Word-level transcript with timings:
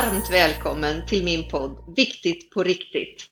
varmt 0.00 0.30
välkommen 0.30 1.06
till 1.06 1.24
min 1.24 1.48
podd 1.48 1.94
Viktigt 1.96 2.50
på 2.50 2.62
riktigt. 2.62 3.26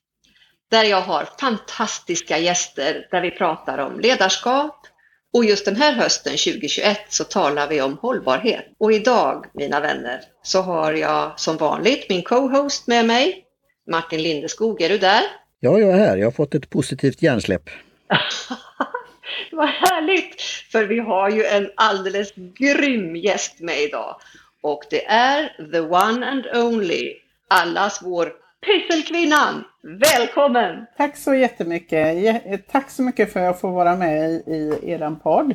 Där 0.70 0.84
jag 0.84 1.00
har 1.00 1.28
fantastiska 1.40 2.38
gäster 2.38 3.08
där 3.10 3.22
vi 3.22 3.30
pratar 3.30 3.78
om 3.78 4.00
ledarskap 4.00 4.86
och 5.32 5.44
just 5.44 5.64
den 5.64 5.76
här 5.76 5.92
hösten 5.92 6.32
2021 6.32 6.98
så 7.08 7.24
talar 7.24 7.68
vi 7.68 7.80
om 7.80 7.98
hållbarhet. 7.98 8.64
Och 8.78 8.92
idag, 8.92 9.46
mina 9.54 9.80
vänner, 9.80 10.20
så 10.42 10.62
har 10.62 10.92
jag 10.92 11.40
som 11.40 11.56
vanligt 11.56 12.06
min 12.08 12.22
co-host 12.22 12.86
med 12.86 13.06
mig, 13.06 13.44
Martin 13.90 14.22
Lindeskog. 14.22 14.82
Är 14.82 14.88
du 14.88 14.98
där? 14.98 15.22
Ja, 15.60 15.78
jag 15.78 15.90
är 15.90 15.96
här. 15.96 16.16
Jag 16.16 16.26
har 16.26 16.32
fått 16.32 16.54
ett 16.54 16.70
positivt 16.70 17.22
hjärnsläpp. 17.22 17.70
Vad 19.52 19.68
härligt! 19.68 20.42
För 20.72 20.84
vi 20.84 20.98
har 20.98 21.30
ju 21.30 21.44
en 21.44 21.70
alldeles 21.76 22.32
grym 22.34 23.16
gäst 23.16 23.60
med 23.60 23.80
idag. 23.82 24.20
Och 24.68 24.84
det 24.90 25.06
är 25.06 25.70
the 25.72 25.80
one 25.80 26.26
and 26.26 26.46
only, 26.54 27.14
allas 27.48 28.00
vår 28.02 28.32
Pysselkvinnan! 28.66 29.64
Välkommen! 29.82 30.86
Tack 30.96 31.16
så 31.16 31.34
jättemycket! 31.34 32.68
Tack 32.70 32.90
så 32.90 33.02
mycket 33.02 33.32
för 33.32 33.40
att 33.40 33.46
jag 33.46 33.60
får 33.60 33.70
vara 33.70 33.96
med 33.96 34.30
i 34.30 34.80
er 34.82 35.14
podd. 35.22 35.54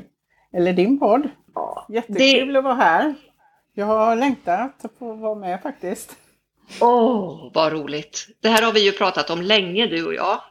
Eller 0.54 0.74
din 0.74 1.00
podd. 1.00 1.30
Ja, 1.56 1.86
Jättekul 1.90 2.54
det... 2.54 2.60
att 2.60 2.64
vara 2.64 2.74
här. 2.74 3.16
Jag 3.74 3.86
har 3.86 4.16
längtat 4.16 4.86
att 4.86 4.98
få 5.00 5.14
vara 5.14 5.36
med 5.36 5.62
faktiskt. 5.62 6.16
Åh, 6.82 6.90
oh, 6.90 7.52
vad 7.54 7.74
roligt! 7.74 8.28
Det 8.42 8.50
här 8.50 8.62
har 8.62 8.74
vi 8.74 8.86
ju 8.86 8.92
pratat 8.92 9.30
om 9.30 9.42
länge 9.42 9.88
du 9.88 10.06
och 10.06 10.14
jag. 10.14 10.42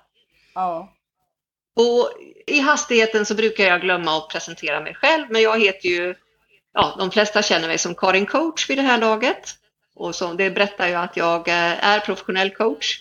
Ja. 0.55 0.93
Och 1.77 2.11
i 2.47 2.61
hastigheten 2.61 3.27
så 3.27 3.35
brukar 3.35 3.65
jag 3.65 3.81
glömma 3.81 4.17
att 4.17 4.29
presentera 4.29 4.81
mig 4.81 4.95
själv, 4.95 5.27
men 5.31 5.43
jag 5.43 5.61
heter 5.61 5.89
ju, 5.89 6.15
ja, 6.75 6.95
de 6.99 7.11
flesta 7.11 7.43
känner 7.43 7.69
mig 7.69 7.79
som 7.79 7.95
Karin 7.95 8.27
Coach 8.27 8.71
vid 8.71 8.79
det 8.79 8.83
här 8.83 8.99
laget. 8.99 9.55
Och 9.95 10.15
så, 10.15 10.33
det 10.33 10.51
berättar 10.51 10.89
ju 10.89 10.95
att 10.95 11.17
jag 11.17 11.49
eh, 11.49 11.85
är 11.85 12.01
professionell 12.01 12.51
coach, 12.51 12.99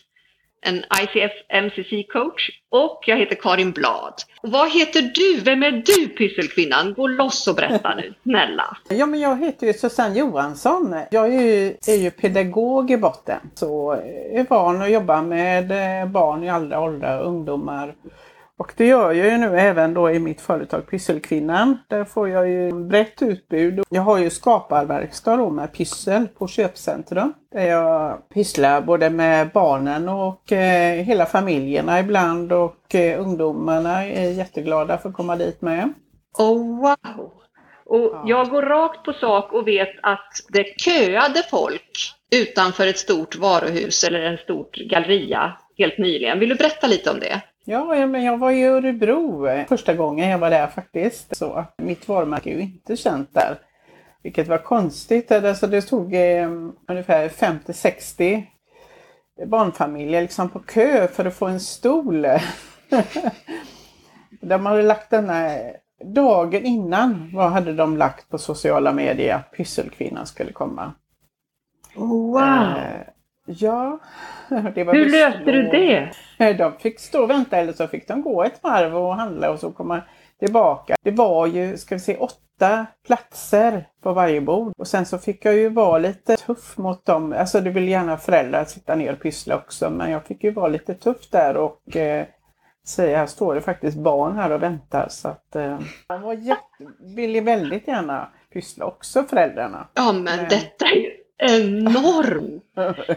en 0.62 0.78
ICF 0.78 1.32
MCC 1.64 2.12
coach 2.14 2.50
och 2.70 3.04
jag 3.08 3.18
heter 3.18 3.36
Karin 3.36 3.72
Blad. 3.72 4.14
Vad 4.42 4.72
heter 4.72 5.02
du? 5.02 5.42
Vem 5.42 5.64
är 5.64 5.72
du 5.72 6.08
pysselkvinnan? 6.08 6.94
Gå 6.94 7.08
loss 7.08 7.48
och 7.48 7.56
berätta 7.56 7.96
nu, 7.96 8.14
snälla. 8.24 8.78
Ja, 8.90 9.06
men 9.06 9.20
jag 9.20 9.40
heter 9.40 9.68
ju 9.68 9.74
Susanne 9.74 10.20
Johansson. 10.20 10.96
Jag 11.12 11.36
är 11.36 11.42
ju, 11.42 11.78
är 11.88 11.96
ju 11.96 12.12
pedagog 12.12 12.92
i 12.92 12.98
botten, 12.98 13.40
så 13.56 13.92
är 14.34 14.46
van 14.50 14.82
att 14.82 14.92
jobba 14.92 15.22
med 15.22 15.72
eh, 15.72 16.08
barn 16.08 16.44
i 16.44 16.50
alla 16.50 16.80
åldrar, 16.80 17.22
ungdomar 17.22 17.96
och 18.62 18.74
det 18.78 18.88
gör 18.88 19.12
jag 19.12 19.28
ju 19.28 19.38
nu 19.38 19.60
även 19.60 19.94
då 19.94 20.12
i 20.12 20.20
mitt 20.20 20.42
företag 20.42 20.90
Pysselkvinnan. 20.90 21.78
Där 21.88 22.04
får 22.06 22.30
jag 22.30 22.50
ju 22.50 22.72
brett 22.72 23.22
utbud. 23.22 23.84
Jag 23.90 24.02
har 24.02 24.18
ju 24.18 24.30
skaparverkstad 24.30 25.38
då 25.38 25.50
med 25.50 25.74
pyssel 25.74 26.28
på 26.28 26.48
köpcentrum. 26.48 27.34
Där 27.52 27.68
jag 27.68 28.30
pysslar 28.30 28.82
både 28.82 29.10
med 29.10 29.50
barnen 29.54 30.10
och 30.10 30.52
eh, 30.52 31.04
hela 31.04 31.26
familjerna 31.26 32.00
ibland 32.00 32.52
och 32.52 32.96
eh, 32.96 33.22
ungdomarna 33.22 34.06
är 34.06 34.30
jätteglada 34.30 34.98
för 34.98 35.10
att 35.10 35.16
komma 35.16 35.36
dit 35.36 35.62
med. 35.62 35.94
Oh 36.38 36.82
wow! 36.82 37.32
Och 37.86 38.00
ja. 38.00 38.24
jag 38.28 38.50
går 38.50 38.62
rakt 38.62 39.06
på 39.06 39.14
sak 39.14 39.54
och 39.54 39.68
vet 39.68 39.96
att 40.02 40.32
det 40.50 40.64
köade 40.82 41.44
folk 41.50 42.14
utanför 42.36 42.88
ett 42.88 43.00
stort 43.00 43.36
varuhus 43.36 44.04
eller 44.04 44.22
en 44.22 44.38
stort 44.38 44.76
galleria 44.76 45.58
helt 45.78 45.98
nyligen. 45.98 46.40
Vill 46.40 46.50
du 46.50 46.56
berätta 46.56 46.88
lite 46.88 47.12
om 47.12 47.20
det? 47.20 47.42
Ja, 47.66 48.08
men 48.08 48.24
jag 48.24 48.38
var 48.38 48.52
i 48.52 48.64
Örebro 48.64 49.48
första 49.68 49.94
gången 49.94 50.30
jag 50.30 50.40
var 50.40 50.50
där 50.50 50.68
faktiskt. 50.68 51.38
Så 51.38 51.66
mitt 51.78 52.08
varumärke 52.08 52.50
är 52.50 52.54
ju 52.54 52.62
inte 52.62 52.98
känt 52.98 53.34
där. 53.34 53.60
Vilket 54.24 54.48
var 54.48 54.58
konstigt. 54.58 55.32
Alltså 55.32 55.68
det 55.68 55.82
stod 55.82 56.14
eh, 56.14 56.50
ungefär 56.88 57.30
50-60 57.30 58.44
barnfamiljer 59.46 60.22
liksom 60.22 60.50
på 60.50 60.60
kö 60.60 61.08
för 61.08 61.26
att 61.26 61.36
få 61.36 61.48
en 61.48 61.60
stol. 61.60 62.22
de 64.42 64.66
hade 64.66 64.82
lagt 64.82 65.10
denna 65.10 65.58
dagen 66.04 66.66
innan 66.66 67.32
vad 67.34 67.52
hade 67.52 67.74
de 67.74 67.98
lagt 67.98 68.30
på 68.30 68.38
sociala 68.38 68.94
medier 68.94 69.36
att 69.36 69.52
pysselkvinnan 69.52 70.28
skulle 70.28 70.52
komma. 70.52 70.94
Wow! 71.96 72.78
Eh, 72.78 73.02
ja. 73.58 74.00
Hur 74.50 75.10
löste 75.10 75.52
du 75.52 75.64
det? 75.64 76.10
De 76.54 76.74
fick 76.80 77.00
stå 77.00 77.24
och 77.24 77.30
vänta 77.30 77.58
eller 77.58 77.74
så 77.74 77.88
fick 77.88 78.08
de 78.08 78.22
gå 78.22 78.44
ett 78.44 78.64
varv 78.64 78.98
och 78.98 79.16
handla 79.16 79.52
och 79.52 79.60
så 79.60 79.72
komma 79.72 80.02
tillbaka. 80.40 80.96
Det 81.04 81.12
var 81.12 81.48
ju, 81.48 81.78
ska 81.78 81.96
vi 81.96 82.02
se, 82.02 82.18
åtta 82.18 82.86
platser 83.06 83.88
på 84.04 84.14
varje 84.14 84.42
bord. 84.42 84.74
Och 84.78 84.88
sen 84.88 85.06
så 85.06 85.18
fick 85.18 85.46
jag 85.46 85.56
ju 85.56 85.70
vara 85.70 85.98
lite 85.98 86.38
tuff 86.38 86.78
mot 86.78 87.06
dem. 87.06 87.34
Alltså 87.38 87.62
det 87.62 87.70
vill 87.70 87.88
gärna 87.88 88.18
föräldrar 88.18 88.66
sitta 88.66 88.96
ner 88.96 89.14
och 89.14 89.20
pyssla 89.20 89.56
också. 89.56 89.90
Men 89.90 90.12
jag 90.12 90.26
fick 90.26 90.44
ju 90.44 90.52
vara 90.52 90.68
lite 90.68 90.94
tuff 90.94 91.30
där 91.30 91.58
och 91.58 91.96
eh, 91.96 92.26
säga, 92.88 93.18
här 93.18 93.26
står 93.26 93.56
det 93.56 93.62
faktiskt 93.62 93.98
barn 93.98 94.36
här 94.36 94.52
och 94.52 94.64
väntar. 94.64 95.08
Så 95.10 95.28
att 95.28 95.56
eh, 95.56 95.80
de 96.08 96.22
var 96.22 96.34
jätte, 96.34 96.62
ville 97.16 97.42
väldigt 97.42 97.88
gärna 97.88 98.30
pyssla 98.54 98.86
också, 98.86 99.24
föräldrarna. 99.24 99.88
Ja 99.94 100.12
men, 100.12 100.24
men... 100.24 100.50
detta 100.50 100.86
är 100.86 100.96
ju 100.96 101.21
enorm 101.42 102.62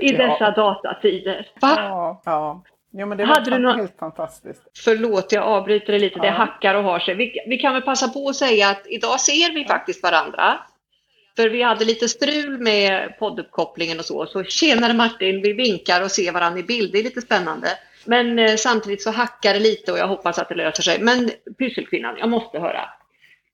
i 0.01 0.13
dessa 0.17 0.51
datatider. 0.51 1.49
Va? 1.61 1.75
Ja, 1.77 2.23
ja. 2.25 2.65
Ja, 2.97 3.07
men 3.07 3.19
det 3.19 3.25
var 3.25 3.35
Hade 3.35 3.51
du 3.51 3.59
någon... 3.59 3.77
helt 3.77 3.99
fantastiskt. 3.99 4.63
Förlåt, 4.85 5.33
jag 5.33 5.45
avbryter 5.45 5.93
det 5.93 5.99
lite. 5.99 6.19
Ja. 6.19 6.23
Det 6.23 6.31
hackar 6.31 6.75
och 6.75 6.85
har 6.85 6.99
sig. 6.99 7.15
Vi, 7.15 7.45
vi, 7.47 7.59
kan 7.59 7.73
väl 7.73 7.83
passa 7.83 8.09
på 8.09 8.29
att 8.29 8.37
säga 8.37 8.69
att 8.69 8.83
idag 8.87 9.21
ser 9.21 9.55
vi 9.55 9.65
faktiskt 9.65 10.03
varandra. 10.03 10.59
För 11.37 11.49
vi 11.49 11.63
hade 11.63 11.85
lite 11.85 12.09
strul 12.09 12.59
med 12.59 13.19
podduppkopplingen 13.19 13.99
och 13.99 14.05
så. 14.05 14.27
Så 14.27 14.45
tjenare 14.45 14.93
Martin, 14.93 15.43
vi 15.43 15.53
vinkar 15.53 16.03
och 16.03 16.11
ser 16.11 16.33
varandra 16.33 16.61
i 16.61 16.63
bild. 16.63 16.93
Det 16.93 16.99
är 16.99 17.03
lite 17.03 17.21
spännande. 17.21 17.69
Men 18.05 18.39
eh, 18.39 18.57
samtidigt 18.57 19.03
så 19.03 19.11
hackar 19.11 19.55
det 19.55 19.61
lite 19.61 19.93
och 19.93 19.99
jag 19.99 20.09
hoppas 20.09 20.39
att 20.39 20.49
det 20.49 20.55
löser 20.55 20.83
sig. 20.83 21.01
Men 21.01 21.31
pysselkvinnan, 21.59 22.17
jag 22.19 22.29
måste 22.29 22.59
höra. 22.59 22.89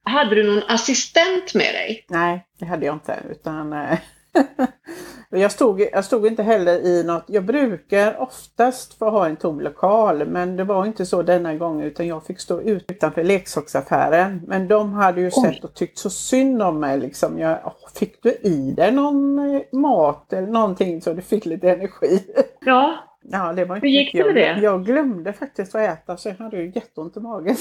Hade 0.05 0.35
du 0.35 0.43
någon 0.43 0.63
assistent 0.69 1.55
med 1.55 1.75
dig? 1.75 2.05
Nej, 2.09 2.47
det 2.59 2.67
hade 2.67 2.87
jag 2.87 2.95
inte. 2.95 3.23
Utan, 3.31 3.73
eh, 3.73 3.99
jag, 5.31 5.53
stod, 5.53 5.81
jag 5.81 6.05
stod 6.05 6.27
inte 6.27 6.43
heller 6.43 6.87
i 6.87 7.05
något, 7.05 7.25
jag 7.27 7.45
brukar 7.45 8.21
oftast 8.21 8.99
få 8.99 9.11
ha 9.11 9.27
en 9.27 9.37
tom 9.37 9.61
lokal 9.61 10.27
men 10.27 10.57
det 10.57 10.65
var 10.65 10.87
inte 10.87 11.07
så 11.07 11.23
denna 11.23 11.55
gång 11.55 11.83
utan 11.83 12.07
jag 12.07 12.27
fick 12.27 12.41
stå 12.41 12.61
ut 12.61 12.91
utanför 12.91 13.25
leksaksaffären. 13.25 14.43
Men 14.47 14.69
de 14.69 14.93
hade 14.93 15.21
ju 15.21 15.31
sett 15.31 15.65
och 15.65 15.75
tyckt 15.75 15.99
så 15.99 16.11
synd 16.11 16.63
om 16.63 16.81
mig 16.81 16.99
liksom. 17.01 17.39
Jag, 17.39 17.73
fick 17.95 18.23
du 18.23 18.31
i 18.31 18.73
dig 18.77 18.93
någon 18.93 19.39
eh, 19.39 19.63
mat 19.73 20.33
eller 20.33 20.49
någonting 20.49 21.03
så 21.03 21.13
du 21.13 21.23
fick 21.23 21.47
lite 21.47 21.71
energi? 21.71 22.21
Ja. 22.65 22.97
Ja, 23.23 23.53
det 23.53 23.65
var 23.65 23.77
inte 23.77 23.87
Hur 23.87 23.95
gick 23.95 24.13
det 24.13 24.25
med 24.25 24.35
det? 24.35 24.61
Jag 24.61 24.87
glömde 24.87 25.33
faktiskt 25.33 25.75
att 25.75 25.81
äta 25.81 26.17
så 26.17 26.29
jag 26.29 26.37
hade 26.37 26.57
ju 26.57 26.73
jätteont 26.75 27.17
i 27.17 27.21
magen. 27.21 27.57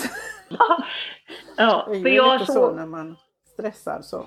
ja, 1.57 1.85
för 1.87 2.09
jag 2.09 2.45
så... 2.45 2.53
så 2.53 2.71
när 2.71 2.85
man 2.85 3.15
stressar 3.53 4.01
så. 4.01 4.25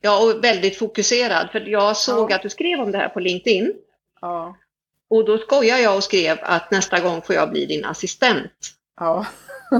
Ja, 0.00 0.24
och 0.24 0.44
väldigt 0.44 0.78
fokuserad. 0.78 1.50
För 1.52 1.60
jag 1.60 1.96
såg 1.96 2.30
ja. 2.30 2.36
att 2.36 2.42
du 2.42 2.48
skrev 2.48 2.80
om 2.80 2.92
det 2.92 2.98
här 2.98 3.08
på 3.08 3.20
LinkedIn. 3.20 3.72
Ja. 4.20 4.56
Och 5.10 5.24
då 5.24 5.38
skojade 5.38 5.82
jag 5.82 5.96
och 5.96 6.04
skrev 6.04 6.38
att 6.42 6.70
nästa 6.70 7.00
gång 7.00 7.22
får 7.22 7.34
jag 7.34 7.50
bli 7.50 7.66
din 7.66 7.84
assistent. 7.84 8.52
Ja, 9.00 9.26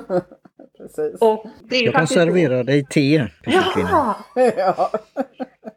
precis. 0.78 1.20
Och 1.20 1.46
det 1.70 1.76
är 1.76 1.84
jag 1.84 1.94
kan 1.94 2.06
servera 2.06 2.64
dig 2.64 2.86
te. 2.86 3.26
Ja. 3.44 4.16
ja. 4.56 4.90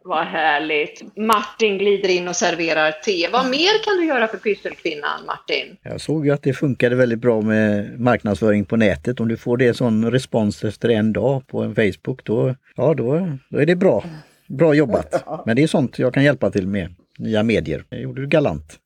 Vad 0.04 0.26
härligt. 0.26 1.18
Martin 1.18 1.78
glider 1.78 2.10
in 2.10 2.28
och 2.28 2.36
serverar 2.36 2.92
te. 2.92 3.30
Vad 3.32 3.46
mer 3.50 3.84
kan 3.84 3.98
du 3.98 4.06
göra 4.06 4.28
för 4.28 4.38
pysselkvinnan, 4.38 5.26
Martin? 5.26 5.78
Jag 5.84 6.02
såg 6.02 6.26
ju 6.26 6.32
att 6.34 6.44
det 6.44 6.54
funkade 6.54 6.96
väldigt 6.96 7.20
bra 7.20 7.42
med 7.42 8.00
marknadsföring 8.00 8.66
på 8.66 8.76
nätet. 8.76 9.20
Om 9.20 9.28
du 9.28 9.38
får 9.38 9.58
det 9.58 9.74
sån 9.74 10.12
respons 10.12 10.64
efter 10.64 10.90
en 10.90 11.14
dag 11.14 11.48
på 11.48 11.62
en 11.62 11.76
Facebook, 11.76 12.24
då, 12.24 12.56
ja, 12.76 12.94
då, 12.94 13.38
då 13.50 13.58
är 13.58 13.66
det 13.66 13.76
bra. 13.76 14.04
Bra 14.48 14.74
jobbat! 14.74 15.26
Men 15.46 15.56
det 15.56 15.64
är 15.64 15.68
sånt 15.68 16.00
jag 16.00 16.14
kan 16.14 16.24
hjälpa 16.24 16.52
till 16.52 16.68
med. 16.68 16.96
Nya 17.18 17.44
medier. 17.44 17.84
Det 17.90 17.98
gjorde 17.98 18.22
du 18.22 18.28
galant. 18.28 18.80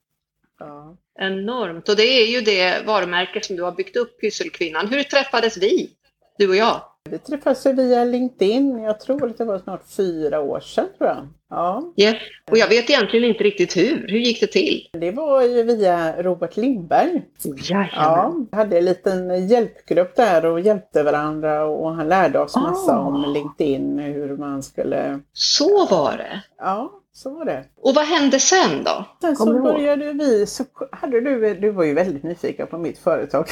Ja. 0.60 0.98
Enormt! 1.20 1.90
Och 1.90 1.96
det 1.96 2.04
är 2.04 2.28
ju 2.28 2.42
det 2.42 2.86
varumärke 2.86 3.42
som 3.42 3.56
du 3.56 3.64
har 3.64 3.72
byggt 3.72 3.96
upp, 3.96 4.22
Pysselkvinnan. 4.22 4.88
Hur 4.88 5.04
träffades 5.04 5.58
vi, 5.58 5.90
du 6.38 6.50
och 6.50 6.56
jag? 6.56 6.82
Vi 7.08 7.20
träffades 7.20 7.66
via 7.66 8.04
LinkedIn. 8.04 8.78
Jag 8.78 9.00
tror 9.00 9.30
att 9.30 9.38
det 9.38 9.46
var 9.46 9.60
snart 9.60 9.84
fyra 9.98 10.42
år 10.42 10.60
sedan. 10.60 10.86
Tror 10.98 11.10
jag. 11.10 11.28
Ja. 11.50 11.94
Yes. 11.96 12.16
Och 12.52 12.58
jag 12.58 12.68
vet 12.68 12.90
egentligen 12.90 13.30
inte 13.30 13.44
riktigt 13.44 13.78
hur. 13.78 14.08
Hur 14.08 14.20
gick 14.20 14.40
det 14.40 14.48
till? 14.48 14.90
Det 14.94 15.12
var 15.12 15.42
ju 15.42 15.64
via 15.64 16.22
Robert 16.22 16.58
Lindberg. 16.58 17.22
Jajamän. 17.44 17.90
Ja, 17.96 18.36
vi 18.52 18.58
hade 18.58 18.78
en 18.78 18.86
liten 18.86 19.48
hjälpgrupp 19.48 20.16
där 20.16 20.46
och 20.46 20.60
hjälpte 20.60 21.04
varandra 21.04 21.66
och 21.66 21.96
han 21.96 22.10
lärde 22.10 22.40
oss 22.40 22.56
massa 22.56 23.00
oh. 23.00 23.08
om 23.08 23.34
LinkedIn, 23.34 24.00
hur 24.00 24.38
man 24.38 24.64
skulle... 24.64 25.20
Så 25.34 25.86
var 25.86 26.18
det? 26.18 26.42
Ja, 26.58 26.92
så 27.14 27.30
var 27.30 27.46
det. 27.46 27.64
Och 27.82 27.96
vad 27.96 28.06
hände 28.06 28.40
sen 28.40 28.84
då? 28.84 29.06
Sen 29.22 29.36
så 29.36 29.62
började 29.62 30.14
vi, 30.14 30.46
så 30.46 30.64
hade 30.92 31.22
du, 31.22 31.54
du 31.54 31.70
var 31.70 31.84
ju 31.84 31.94
väldigt 31.94 32.24
nyfiken 32.24 32.68
på 32.68 32.78
mitt 32.78 33.00
företag. 33.00 33.46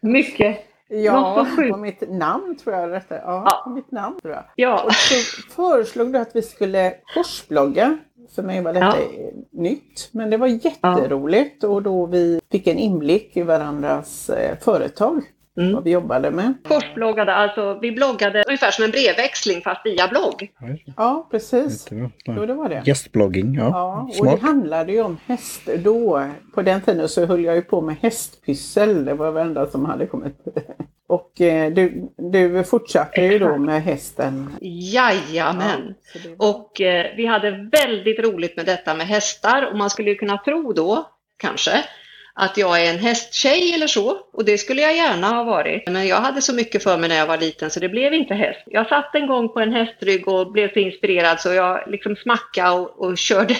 Mycket. 0.00 0.58
Ja, 0.88 1.46
på 1.70 1.76
mitt 1.76 2.10
namn 2.10 2.56
tror 2.56 2.74
jag 2.74 2.90
detta. 2.90 3.14
Ja, 3.14 3.62
ja. 3.64 3.70
mitt 3.70 3.90
namn 3.90 4.20
tror 4.20 4.34
jag. 4.34 4.44
Ja. 4.56 4.84
Och 4.84 4.94
så 4.94 5.14
föreslog 5.52 6.12
du 6.12 6.18
att 6.18 6.36
vi 6.36 6.42
skulle 6.42 6.94
kursblogga 7.14 7.98
för 8.34 8.42
mig 8.42 8.62
var 8.62 8.72
detta 8.72 8.86
ja. 8.86 9.30
nytt. 9.50 10.08
Men 10.12 10.30
det 10.30 10.36
var 10.36 10.46
jätteroligt 10.46 11.64
och 11.64 11.82
då 11.82 12.06
vi 12.06 12.40
fick 12.50 12.66
en 12.66 12.78
inblick 12.78 13.36
i 13.36 13.42
varandras 13.42 14.30
eh, 14.30 14.58
företag. 14.58 15.22
Mm. 15.56 15.74
Vad 15.74 15.84
vi 15.84 15.90
jobbade 15.90 16.30
med. 16.30 16.54
Korsbloggade, 16.68 17.34
alltså 17.34 17.78
vi 17.82 17.92
bloggade 17.92 18.44
ungefär 18.46 18.70
som 18.70 18.84
en 18.84 18.90
brevväxling 18.90 19.62
fast 19.62 19.86
via 19.86 20.08
blogg. 20.08 20.52
Ja, 20.96 21.28
precis. 21.30 21.88
Jo, 22.24 22.46
det 22.46 22.54
var 22.54 22.68
det. 22.68 22.82
Gästblogging, 22.84 23.54
ja. 23.54 23.68
ja 23.72 24.06
och 24.08 24.14
Smart. 24.14 24.40
det 24.40 24.46
handlade 24.46 24.92
ju 24.92 25.02
om 25.02 25.18
häst. 25.26 25.68
Då, 25.78 26.26
på 26.54 26.62
den 26.62 26.80
tiden 26.80 27.08
så 27.08 27.26
höll 27.26 27.44
jag 27.44 27.54
ju 27.54 27.62
på 27.62 27.80
med 27.80 27.96
hästpyssel. 28.02 29.04
Det 29.04 29.14
var 29.14 29.32
det 29.32 29.40
enda 29.40 29.66
som 29.66 29.84
hade 29.84 30.06
kommit. 30.06 30.36
Och 31.06 31.40
eh, 31.40 31.72
du, 31.72 32.08
du 32.16 32.64
fortsatte 32.64 33.20
ju 33.20 33.38
då 33.38 33.58
med 33.58 33.82
hästen. 33.82 34.56
Jajamän! 34.60 35.94
Ja, 36.14 36.48
och 36.48 36.80
eh, 36.80 37.16
vi 37.16 37.26
hade 37.26 37.50
väldigt 37.72 38.18
roligt 38.18 38.56
med 38.56 38.66
detta 38.66 38.94
med 38.94 39.06
hästar 39.06 39.66
och 39.70 39.78
man 39.78 39.90
skulle 39.90 40.10
ju 40.10 40.16
kunna 40.16 40.38
tro 40.38 40.72
då, 40.72 41.06
kanske, 41.36 41.84
att 42.34 42.56
jag 42.56 42.86
är 42.86 42.90
en 42.90 42.98
hästtjej 42.98 43.74
eller 43.74 43.86
så. 43.86 44.18
Och 44.32 44.44
det 44.44 44.58
skulle 44.58 44.82
jag 44.82 44.96
gärna 44.96 45.28
ha 45.28 45.44
varit. 45.44 45.88
Men 45.88 46.06
jag 46.06 46.20
hade 46.20 46.42
så 46.42 46.54
mycket 46.54 46.82
för 46.82 46.98
mig 46.98 47.08
när 47.08 47.16
jag 47.16 47.26
var 47.26 47.38
liten 47.38 47.70
så 47.70 47.80
det 47.80 47.88
blev 47.88 48.14
inte 48.14 48.34
häst. 48.34 48.62
Jag 48.66 48.88
satt 48.88 49.14
en 49.14 49.26
gång 49.26 49.48
på 49.48 49.60
en 49.60 49.72
hästrygg 49.72 50.28
och 50.28 50.52
blev 50.52 50.72
så 50.72 50.78
inspirerad 50.78 51.40
så 51.40 51.52
jag 51.52 51.90
liksom 51.90 52.16
smackade 52.16 52.70
och, 52.70 53.00
och 53.00 53.18
körde 53.18 53.56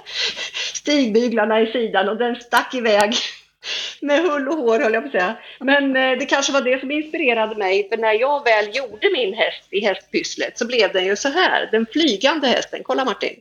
stigbyglarna 0.74 1.60
i 1.60 1.72
sidan 1.72 2.08
och 2.08 2.16
den 2.16 2.36
stack 2.36 2.74
iväg 2.74 3.14
med 4.00 4.22
hull 4.22 4.48
och 4.48 4.56
hår 4.56 4.78
höll 4.78 4.94
jag 4.94 5.02
på 5.02 5.06
att 5.06 5.12
säga. 5.12 5.36
Men 5.60 5.96
eh, 5.96 6.18
det 6.18 6.26
kanske 6.26 6.52
var 6.52 6.60
det 6.60 6.80
som 6.80 6.90
inspirerade 6.90 7.54
mig, 7.54 7.88
för 7.88 7.96
när 7.96 8.12
jag 8.12 8.44
väl 8.44 8.76
gjorde 8.76 9.10
min 9.12 9.34
häst 9.34 9.68
i 9.70 9.80
hästpysslet 9.80 10.58
så 10.58 10.66
blev 10.66 10.92
den 10.92 11.04
ju 11.04 11.16
så 11.16 11.28
här, 11.28 11.68
den 11.72 11.86
flygande 11.92 12.46
hästen. 12.46 12.80
Kolla 12.84 13.04
Martin! 13.04 13.34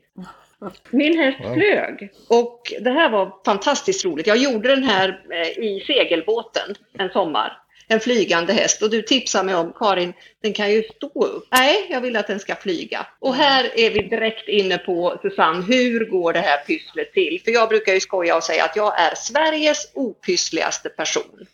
Min 0.89 1.17
häst 1.17 1.39
wow. 1.43 1.53
flög 1.53 2.09
och 2.27 2.73
det 2.79 2.89
här 2.89 3.09
var 3.09 3.31
fantastiskt 3.45 4.05
roligt. 4.05 4.27
Jag 4.27 4.37
gjorde 4.37 4.69
den 4.69 4.83
här 4.83 5.21
eh, 5.31 5.63
i 5.63 5.83
segelbåten 5.87 6.75
en 6.97 7.09
sommar. 7.09 7.61
En 7.87 7.99
flygande 7.99 8.53
häst 8.53 8.81
och 8.81 8.89
du 8.89 9.01
tipsar 9.01 9.43
mig 9.43 9.55
om 9.55 9.73
Karin, 9.73 10.13
den 10.41 10.53
kan 10.53 10.71
ju 10.71 10.83
stå 10.83 11.07
upp. 11.07 11.47
Nej, 11.51 11.87
jag 11.89 12.01
vill 12.01 12.15
att 12.15 12.27
den 12.27 12.39
ska 12.39 12.55
flyga. 12.55 13.05
Och 13.19 13.35
här 13.35 13.79
är 13.79 13.89
vi 13.89 14.01
direkt 14.01 14.47
inne 14.47 14.77
på 14.77 15.19
Susanne, 15.21 15.63
hur 15.67 16.05
går 16.05 16.33
det 16.33 16.39
här 16.39 16.57
pysslet 16.57 17.13
till? 17.13 17.41
För 17.43 17.51
jag 17.51 17.69
brukar 17.69 17.93
ju 17.93 17.99
skoja 17.99 18.35
och 18.35 18.43
säga 18.43 18.63
att 18.63 18.75
jag 18.75 18.99
är 18.99 19.15
Sveriges 19.15 19.91
opyssligaste 19.93 20.89
person. 20.89 21.45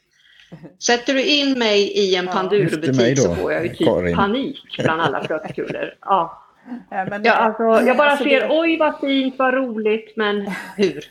Sätter 0.80 1.14
du 1.14 1.24
in 1.24 1.60
mig 1.60 1.82
i 1.82 2.16
en 2.16 2.28
pandurbutik 2.28 3.20
så 3.20 3.36
får 3.36 3.54
jag 3.54 3.64
ju 3.64 3.70
typ 3.70 3.88
Karin. 3.88 4.16
panik 4.16 4.78
bland 4.78 5.02
alla 5.02 5.24
flötkulor. 5.24 5.94
Ja. 6.02 6.41
Ja, 6.90 7.06
men, 7.10 7.24
ja, 7.24 7.34
alltså, 7.34 7.64
jag 7.88 7.98
bara 7.98 8.10
alltså, 8.10 8.24
ser, 8.24 8.42
det... 8.42 8.60
oj 8.60 8.78
vad 8.78 9.00
fint, 9.00 9.36
vad 9.40 9.54
roligt, 9.54 10.14
men 10.18 10.46
hur? 10.78 11.04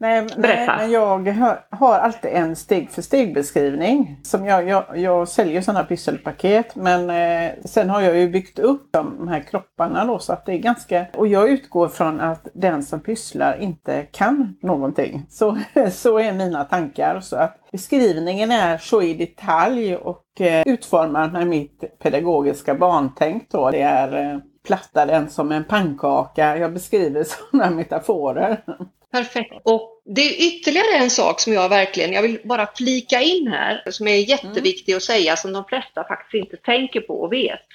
Nej, 0.00 0.26
nej, 0.36 0.66
men 0.66 0.90
jag 0.90 1.36
har 1.70 1.98
alltid 1.98 2.30
en 2.30 2.56
steg 2.56 2.90
för 2.90 3.02
steg 3.02 3.34
beskrivning. 3.34 4.20
Som 4.22 4.46
jag, 4.46 4.68
jag, 4.68 4.84
jag 4.94 5.28
säljer 5.28 5.60
sådana 5.60 5.84
pysselpaket 5.84 6.76
men 6.76 7.10
eh, 7.10 7.52
sen 7.64 7.90
har 7.90 8.00
jag 8.00 8.16
ju 8.16 8.28
byggt 8.28 8.58
upp 8.58 8.88
de 8.90 9.28
här 9.28 9.40
kropparna 9.40 10.04
då 10.04 10.18
så 10.18 10.32
att 10.32 10.46
det 10.46 10.52
är 10.52 10.58
ganska... 10.58 11.06
Och 11.16 11.26
jag 11.26 11.50
utgår 11.50 11.88
från 11.88 12.20
att 12.20 12.48
den 12.54 12.82
som 12.82 13.00
pysslar 13.00 13.60
inte 13.60 14.02
kan 14.02 14.56
någonting. 14.62 15.26
Så, 15.30 15.58
så 15.92 16.18
är 16.18 16.32
mina 16.32 16.64
tankar. 16.64 17.20
Så 17.20 17.36
att 17.36 17.58
beskrivningen 17.72 18.50
är 18.50 18.78
så 18.78 19.02
i 19.02 19.14
detalj 19.14 19.96
och 19.96 20.40
eh, 20.40 20.62
utformad 20.66 21.32
med 21.32 21.46
mitt 21.46 21.98
pedagogiska 21.98 22.74
barntänk 22.74 23.46
då. 23.50 23.70
Det 23.70 23.82
är 23.82 24.32
eh, 24.32 24.38
platta 24.66 25.06
den 25.06 25.30
som 25.30 25.52
en 25.52 25.64
pannkaka. 25.64 26.56
Jag 26.56 26.72
beskriver 26.72 27.24
sådana 27.50 27.70
metaforer. 27.70 28.64
Perfekt. 29.12 29.52
Och 29.64 30.02
det 30.04 30.20
är 30.20 30.48
ytterligare 30.48 30.96
en 31.02 31.10
sak 31.10 31.40
som 31.40 31.52
jag 31.52 31.68
verkligen, 31.68 32.12
jag 32.12 32.22
vill 32.22 32.40
bara 32.44 32.68
flika 32.76 33.20
in 33.20 33.48
här, 33.48 33.82
som 33.90 34.08
är 34.08 34.16
jätteviktig 34.16 34.94
att 34.94 35.02
säga 35.02 35.36
som 35.36 35.52
de 35.52 35.64
flesta 35.64 36.04
faktiskt 36.04 36.44
inte 36.44 36.56
tänker 36.56 37.00
på 37.00 37.20
och 37.20 37.32
vet. 37.32 37.66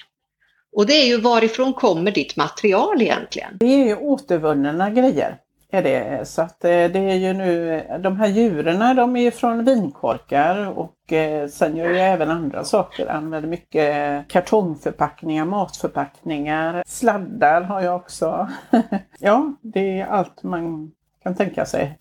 Och 0.76 0.86
det 0.86 0.94
är 0.94 1.06
ju 1.06 1.18
varifrån 1.18 1.74
kommer 1.74 2.12
ditt 2.12 2.36
material 2.36 3.02
egentligen? 3.02 3.58
Det 3.60 3.66
är 3.66 3.86
ju 3.86 3.96
återvunna 3.96 4.90
grejer. 4.90 5.38
Är 5.70 5.84
det. 5.84 6.28
Så 6.28 6.42
att 6.42 6.64
eh, 6.64 6.70
det 6.70 7.00
är 7.00 7.16
ju 7.16 7.34
nu, 7.34 7.84
de 8.00 8.20
här 8.20 8.28
djuren 8.28 8.96
de 8.96 9.16
är 9.16 9.32
från 9.32 9.66
vinkorkar 9.66 10.78
och 10.78 11.14
eh, 11.14 11.48
sen 11.48 11.76
gör 11.76 11.90
jag 11.90 12.14
även 12.14 12.32
andra 12.32 12.64
saker. 12.64 13.08
Använder 13.08 13.50
mycket 13.50 14.28
kartongförpackningar, 14.28 15.46
matförpackningar, 15.46 16.84
sladdar 16.88 17.62
har 17.62 17.82
jag 17.82 17.96
också. 17.96 18.50
ja, 19.20 19.54
det 19.62 20.00
är 20.00 20.06
allt 20.06 20.44
man 20.44 20.92
kan 21.24 21.36
tänka 21.36 21.66
sig. 21.66 21.98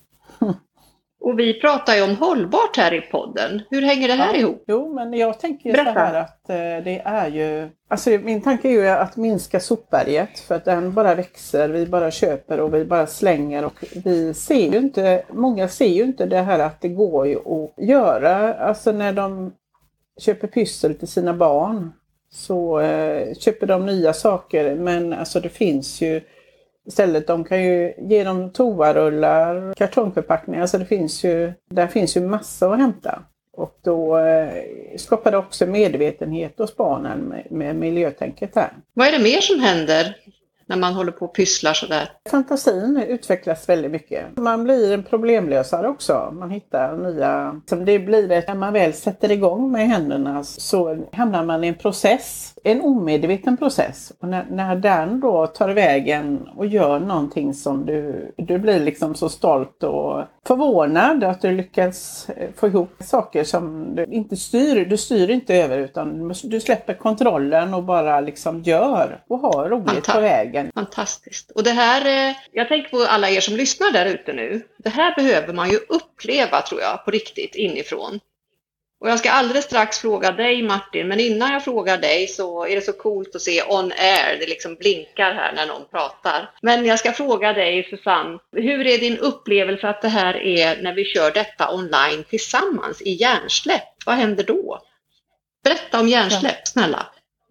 Och 1.25 1.38
vi 1.38 1.61
pratar 1.61 1.94
ju 1.94 2.03
om 2.03 2.17
hållbart 2.17 2.76
här 2.76 2.94
i 2.94 3.00
podden. 3.00 3.62
Hur 3.71 3.82
hänger 3.82 4.09
det 4.09 4.15
här 4.15 4.35
ja, 4.35 4.41
ihop? 4.41 4.65
Jo, 4.67 4.94
men 4.94 5.15
jag 5.15 5.41
tänker 5.41 5.73
Berätta. 5.73 5.93
så 5.93 5.99
här 5.99 6.15
att 6.15 6.50
eh, 6.50 6.85
det 6.85 7.03
är 7.05 7.29
ju... 7.29 7.69
Alltså 7.88 8.11
min 8.11 8.43
tanke 8.43 8.69
är 8.69 8.73
ju 8.73 8.88
att 8.88 9.17
minska 9.17 9.61
sopberget 9.61 10.38
för 10.38 10.55
att 10.55 10.65
den 10.65 10.94
bara 10.94 11.15
växer. 11.15 11.69
Vi 11.69 11.87
bara 11.87 12.11
köper 12.11 12.61
och 12.61 12.75
vi 12.75 12.85
bara 12.85 13.06
slänger 13.06 13.65
och 13.65 13.85
vi 14.05 14.35
ser 14.35 14.73
ju 14.73 14.79
inte... 14.79 15.25
Många 15.31 15.69
ser 15.69 15.88
ju 15.88 16.03
inte 16.03 16.26
det 16.26 16.41
här 16.41 16.59
att 16.59 16.81
det 16.81 16.88
går 16.88 17.27
ju 17.27 17.37
att 17.37 17.85
göra. 17.88 18.55
Alltså 18.55 18.93
när 18.93 19.12
de 19.12 19.53
köper 20.20 20.49
pyssel 20.49 20.94
till 20.94 21.09
sina 21.09 21.35
barn 21.35 21.93
så 22.31 22.81
eh, 22.81 23.35
köper 23.35 23.67
de 23.67 23.87
nya 23.87 24.12
saker 24.12 24.75
men 24.75 25.12
alltså 25.12 25.41
det 25.41 25.49
finns 25.49 26.00
ju 26.03 26.20
Istället 26.86 27.26
de 27.26 27.44
kan 27.44 27.64
ju 27.64 27.94
ge 27.98 28.25
dem 28.25 28.52
toarullar, 28.52 29.75
kartongförpackningar, 29.75 30.66
så 30.66 30.78
det 30.78 30.84
finns 30.84 31.25
ju, 31.25 31.52
där 31.70 31.86
finns 31.86 32.16
ju 32.16 32.20
massor 32.20 32.72
att 32.72 32.81
hämta. 32.81 33.22
Och 33.56 33.78
då 33.84 34.19
eh, 34.19 34.48
skapar 34.96 35.31
det 35.31 35.36
också 35.36 35.66
medvetenhet 35.66 36.58
hos 36.58 36.76
barnen 36.76 37.20
med, 37.20 37.46
med 37.50 37.76
miljötänket 37.76 38.50
här. 38.54 38.72
Vad 38.94 39.06
är 39.06 39.12
det 39.12 39.25
mer 39.25 39.40
som 39.40 39.60
händer 39.60 40.16
när 40.66 40.76
man 40.76 40.94
håller 40.94 41.12
på 41.12 41.25
och 41.25 41.34
pysslar 41.34 41.72
sådär? 41.72 42.11
Fantasin 42.31 43.05
utvecklas 43.08 43.69
väldigt 43.69 43.90
mycket. 43.90 44.37
Man 44.37 44.64
blir 44.64 44.94
en 44.94 45.02
problemlösare 45.02 45.88
också. 45.88 46.34
Man 46.38 46.50
hittar 46.50 46.96
nya... 46.96 47.61
Som 47.66 47.84
det 47.84 47.99
blir 47.99 48.28
det, 48.28 48.49
när 48.49 48.55
man 48.55 48.72
väl 48.72 48.93
sätter 48.93 49.31
igång 49.32 49.72
med 49.72 49.88
händerna 49.88 50.44
så 50.44 51.05
hamnar 51.12 51.44
man 51.44 51.64
i 51.64 51.69
en 51.69 51.75
process 51.75 52.55
en 52.64 52.81
omedveten 52.81 53.56
process. 53.56 54.12
Och 54.20 54.28
när, 54.28 54.46
när 54.50 54.76
den 54.76 55.20
då 55.20 55.46
tar 55.46 55.69
vägen 55.69 56.48
och 56.56 56.67
gör 56.67 57.00
någonting 57.00 57.55
som 57.55 57.86
du, 57.86 58.32
du 58.36 58.58
blir 58.58 58.81
liksom 58.81 59.15
så 59.15 59.29
stolt 59.29 59.82
och 59.82 60.22
förvånad 60.46 61.24
att 61.24 61.41
du 61.41 61.50
lyckas 61.50 62.29
eh, 62.36 62.48
få 62.56 62.67
ihop 62.67 62.96
saker 63.00 63.44
som 63.44 63.94
du 63.96 64.05
inte 64.05 64.36
styr. 64.36 64.84
Du 64.84 64.96
styr 64.96 65.31
inte 65.31 65.55
över 65.55 65.79
utan 65.79 66.34
du 66.44 66.60
släpper 66.60 66.94
kontrollen 66.94 67.74
och 67.74 67.82
bara 67.82 68.20
liksom 68.20 68.62
gör 68.62 69.22
och 69.29 69.39
har 69.39 69.69
roligt 69.69 70.06
på 70.06 70.20
vägen. 70.20 70.54
Fantastiskt. 70.75 71.51
Och 71.51 71.63
det 71.63 71.70
här, 71.70 72.29
eh, 72.29 72.37
jag 72.53 72.69
tänker 72.69 72.91
på 72.91 73.03
alla 73.03 73.31
er 73.31 73.41
som 73.41 73.56
lyssnar 73.56 73.91
där 73.91 74.06
ute 74.06 74.32
nu. 74.32 74.63
Det 74.79 74.91
här 74.91 75.15
behöver 75.17 75.53
man 75.53 75.70
ju 75.70 75.77
uppleva 75.77 76.63
tror 76.63 76.81
jag 76.81 77.05
på 77.05 77.11
riktigt 77.11 77.55
inifrån. 77.55 78.20
Och 79.05 79.11
jag 79.11 79.19
ska 79.19 79.31
alldeles 79.31 79.65
strax 79.65 79.99
fråga 79.99 80.32
dig 80.32 80.63
Martin, 80.63 81.08
men 81.08 81.20
innan 81.20 81.53
jag 81.53 81.65
frågar 81.65 81.99
dig 81.99 82.27
så 82.27 82.67
är 82.67 82.75
det 82.75 82.81
så 82.81 82.93
coolt 82.93 83.34
att 83.34 83.43
se 83.43 83.63
on 83.63 83.93
air, 83.93 84.37
det 84.41 84.46
liksom 84.46 84.75
blinkar 84.75 85.34
här 85.34 85.53
när 85.53 85.67
någon 85.67 85.89
pratar. 85.91 86.51
Men 86.63 86.87
jag 86.87 86.99
ska 86.99 87.13
fråga 87.13 87.53
dig 87.53 87.87
Susanne, 87.91 88.39
hur 88.53 88.87
är 88.87 88.99
din 88.99 89.19
upplevelse 89.19 89.89
att 89.89 90.03
det 90.03 90.08
här 90.08 90.34
är 90.37 90.82
när 90.82 90.94
vi 90.94 91.05
kör 91.05 91.31
detta 91.31 91.75
online 91.75 92.25
tillsammans 92.25 93.03
i 93.03 93.11
hjärnsläpp? 93.11 94.06
Vad 94.06 94.15
händer 94.15 94.44
då? 94.44 94.81
Berätta 95.65 96.01
om 96.01 96.08
hjärnsläpp, 96.08 96.69
snälla. 96.69 97.06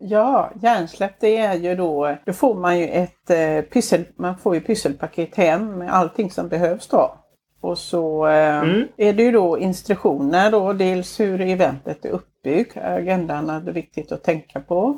Ja, 0.06 0.52
hjärnsläpp 0.62 1.14
det 1.20 1.38
är 1.38 1.54
ju 1.54 1.76
då, 1.76 2.16
då 2.26 2.34
får 2.34 2.56
man 2.56 2.80
ju 2.80 2.88
ett 2.88 3.30
eh, 3.30 3.62
pyssel, 3.62 4.04
man 4.16 4.38
får 4.38 4.56
ju 4.56 4.62
pysselpaket 4.62 5.36
hem 5.36 5.78
med 5.78 5.94
allting 5.94 6.32
som 6.32 6.48
behövs 6.48 6.88
då. 6.88 7.16
Och 7.62 7.78
så 7.78 8.28
eh, 8.28 8.58
mm. 8.58 8.88
är 8.98 9.14
det 9.14 9.24
ju 9.24 9.32
då 9.32 9.60
instruktioner 9.60 10.52
då, 10.52 10.74
dels 10.74 11.20
hur 11.20 11.42
eventet 11.42 12.06
är 12.06 12.10
uppbyggt, 12.10 12.78
agendan 12.78 13.50
är 13.50 13.62
det 13.62 13.72
viktigt 13.72 14.12
att 14.12 14.24
tänka 14.24 14.60
på. 14.60 14.98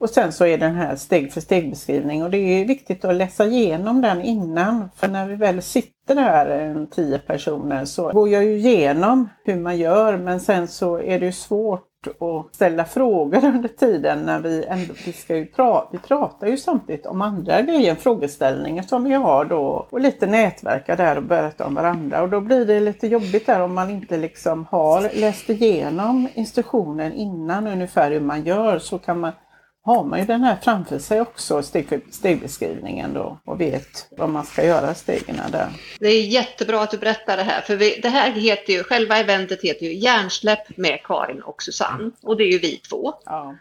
Och 0.00 0.10
sen 0.10 0.32
så 0.32 0.46
är 0.46 0.58
den 0.58 0.74
här 0.74 0.96
steg 0.96 1.32
för 1.32 1.40
steg 1.40 1.70
beskrivning 1.70 2.22
och 2.22 2.30
det 2.30 2.38
är 2.38 2.64
viktigt 2.64 3.04
att 3.04 3.14
läsa 3.14 3.46
igenom 3.46 4.00
den 4.00 4.22
innan. 4.22 4.90
För 4.96 5.08
när 5.08 5.26
vi 5.26 5.36
väl 5.36 5.62
sitter 5.62 6.14
där, 6.14 6.46
en 6.46 6.86
tio 6.86 7.18
personer, 7.18 7.84
så 7.84 8.12
går 8.12 8.28
jag 8.28 8.44
ju 8.44 8.56
igenom 8.56 9.28
hur 9.44 9.56
man 9.56 9.78
gör 9.78 10.16
men 10.16 10.40
sen 10.40 10.68
så 10.68 11.00
är 11.00 11.20
det 11.20 11.26
ju 11.26 11.32
svårt 11.32 11.89
att 12.06 12.54
ställa 12.54 12.84
frågor 12.84 13.44
under 13.54 13.68
tiden 13.68 14.26
när 14.26 14.40
vi 14.40 14.64
ändå, 14.64 14.94
vi 15.06 15.12
ska 15.12 15.36
ju 15.36 15.46
pra, 15.46 15.88
vi 15.92 15.98
pratar 15.98 16.46
ju 16.46 16.56
samtidigt 16.56 17.06
om 17.06 17.22
andra 17.22 17.62
grejer, 17.62 17.94
frågeställningar 17.94 18.82
som 18.82 19.04
vi 19.04 19.14
har 19.14 19.44
då 19.44 19.86
och 19.90 20.00
lite 20.00 20.26
nätverka 20.26 20.96
där 20.96 21.16
och 21.16 21.22
berätta 21.22 21.66
om 21.66 21.74
varandra. 21.74 22.22
Och 22.22 22.28
då 22.28 22.40
blir 22.40 22.66
det 22.66 22.80
lite 22.80 23.06
jobbigt 23.06 23.46
där 23.46 23.60
om 23.60 23.74
man 23.74 23.90
inte 23.90 24.16
liksom 24.16 24.66
har 24.70 25.20
läst 25.20 25.50
igenom 25.50 26.28
instruktionen 26.34 27.12
innan 27.12 27.66
ungefär 27.66 28.10
hur 28.10 28.20
man 28.20 28.44
gör. 28.44 28.78
Så 28.78 28.98
kan 28.98 29.20
man 29.20 29.32
har 29.82 30.04
man 30.04 30.18
ju 30.18 30.24
den 30.24 30.44
här 30.44 30.56
framför 30.62 30.98
sig 30.98 31.20
också, 31.20 31.62
steg, 31.62 32.00
stegbeskrivningen 32.10 33.14
då 33.14 33.40
och 33.44 33.60
vet 33.60 34.08
vad 34.10 34.28
man 34.28 34.44
ska 34.44 34.64
göra 34.64 34.94
stegen 34.94 35.36
där. 35.52 35.68
Det 35.98 36.08
är 36.08 36.22
jättebra 36.22 36.82
att 36.82 36.90
du 36.90 36.98
berättar 36.98 37.36
det 37.36 37.42
här, 37.42 37.60
för 37.60 37.76
vi, 37.76 38.00
det 38.02 38.08
här 38.08 38.30
heter 38.30 38.72
ju, 38.72 38.82
själva 38.82 39.16
eventet 39.18 39.62
heter 39.62 39.86
ju 39.86 39.94
Hjärnsläpp 39.94 40.76
med 40.76 41.00
Karin 41.04 41.42
och 41.42 41.62
Susanne 41.62 42.10
och 42.22 42.36
det 42.36 42.44
är 42.44 42.52
ju 42.52 42.58
vi 42.58 42.76
två. 42.76 43.12
Ja. 43.24 43.54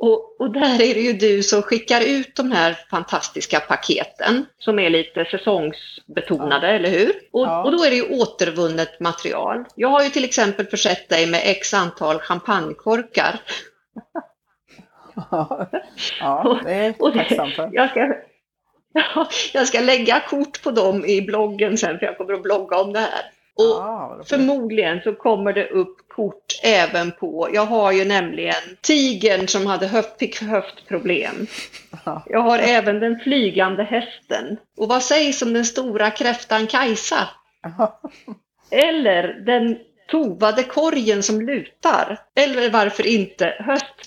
Och, 0.00 0.40
och, 0.40 0.52
där 0.52 0.82
är 0.82 0.94
det 0.94 1.00
ju 1.00 1.12
du 1.12 1.42
som 1.42 1.62
skickar 1.62 2.00
ut 2.00 2.36
de 2.36 2.52
här 2.52 2.78
fantastiska 2.90 3.60
paketen 3.60 4.46
som 4.58 4.78
är 4.78 4.90
lite 4.90 5.24
säsongsbetonade, 5.24 6.66
ja. 6.66 6.74
eller 6.74 6.90
hur? 6.90 7.12
Och, 7.32 7.46
ja. 7.46 7.64
och, 7.64 7.72
då 7.72 7.84
är 7.84 7.90
det 7.90 7.96
ju 7.96 8.20
återvunnet 8.20 9.00
material. 9.00 9.64
Jag 9.74 9.88
har 9.88 10.02
ju 10.02 10.10
till 10.10 10.24
exempel 10.24 10.66
försett 10.66 11.08
dig 11.08 11.26
med 11.26 11.42
x 11.44 11.74
antal 11.74 12.18
champagnekorkar. 12.18 13.40
Ja, 16.20 16.60
det 16.64 16.72
är 16.72 16.94
jag 16.98 17.14
tacksam 17.14 17.50
för. 17.50 17.70
Jag 17.72 17.90
ska, 17.90 18.14
jag 19.58 19.68
ska 19.68 19.80
lägga 19.80 20.20
kort 20.20 20.62
på 20.62 20.70
dem 20.70 21.04
i 21.04 21.22
bloggen 21.22 21.78
sen, 21.78 21.98
för 21.98 22.06
jag 22.06 22.16
kommer 22.18 22.34
att 22.34 22.42
blogga 22.42 22.80
om 22.80 22.92
det 22.92 22.98
här. 22.98 23.22
Och 23.58 23.80
ah, 23.80 24.20
förmodligen 24.24 25.00
så 25.00 25.14
kommer 25.14 25.52
det 25.52 25.68
upp 25.68 26.08
kort 26.08 26.60
även 26.62 27.12
på, 27.12 27.48
jag 27.52 27.66
har 27.66 27.92
ju 27.92 28.04
nämligen 28.04 28.76
tigern 28.80 29.48
som 29.48 29.66
hade 29.66 29.86
höft, 29.86 30.18
fick 30.18 30.42
höftproblem. 30.42 31.46
Jag 32.26 32.40
har 32.40 32.58
även 32.58 33.00
den 33.00 33.18
flygande 33.18 33.82
hästen. 33.82 34.56
Och 34.76 34.88
vad 34.88 35.02
sägs 35.02 35.42
om 35.42 35.52
den 35.52 35.64
stora 35.64 36.10
kräftan 36.10 36.66
Kajsa? 36.66 37.28
Eller 38.70 39.22
den 39.46 39.78
tovade 40.10 40.62
korgen 40.62 41.22
som 41.22 41.40
lutar. 41.40 42.18
Eller 42.36 42.70
varför 42.70 43.06
inte 43.06 43.54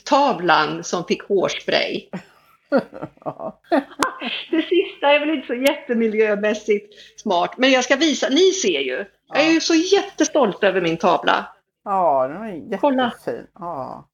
hösttavlan 0.02 0.84
som 0.84 1.06
fick 1.06 1.24
hårspray. 1.24 2.10
det 4.52 4.62
sista 4.62 5.08
är 5.08 5.20
väl 5.20 5.30
inte 5.30 5.48
så 5.48 5.54
jättemiljömässigt 5.54 6.94
smart, 7.18 7.54
men 7.58 7.72
jag 7.72 7.84
ska 7.84 7.96
visa, 7.96 8.30
ni 8.30 8.52
ser 8.52 8.80
ju. 8.80 9.06
Jag 9.28 9.46
är 9.46 9.52
ju 9.52 9.62
så 9.62 9.74
jättestolt 9.74 10.64
över 10.64 10.82
min 10.82 10.98
tavla. 10.98 11.46
Ja, 11.86 12.28
den 12.28 12.42
är 12.42 12.48
jättefin. 12.48 12.80
Kolla, 12.80 13.14
ja. 13.60 14.08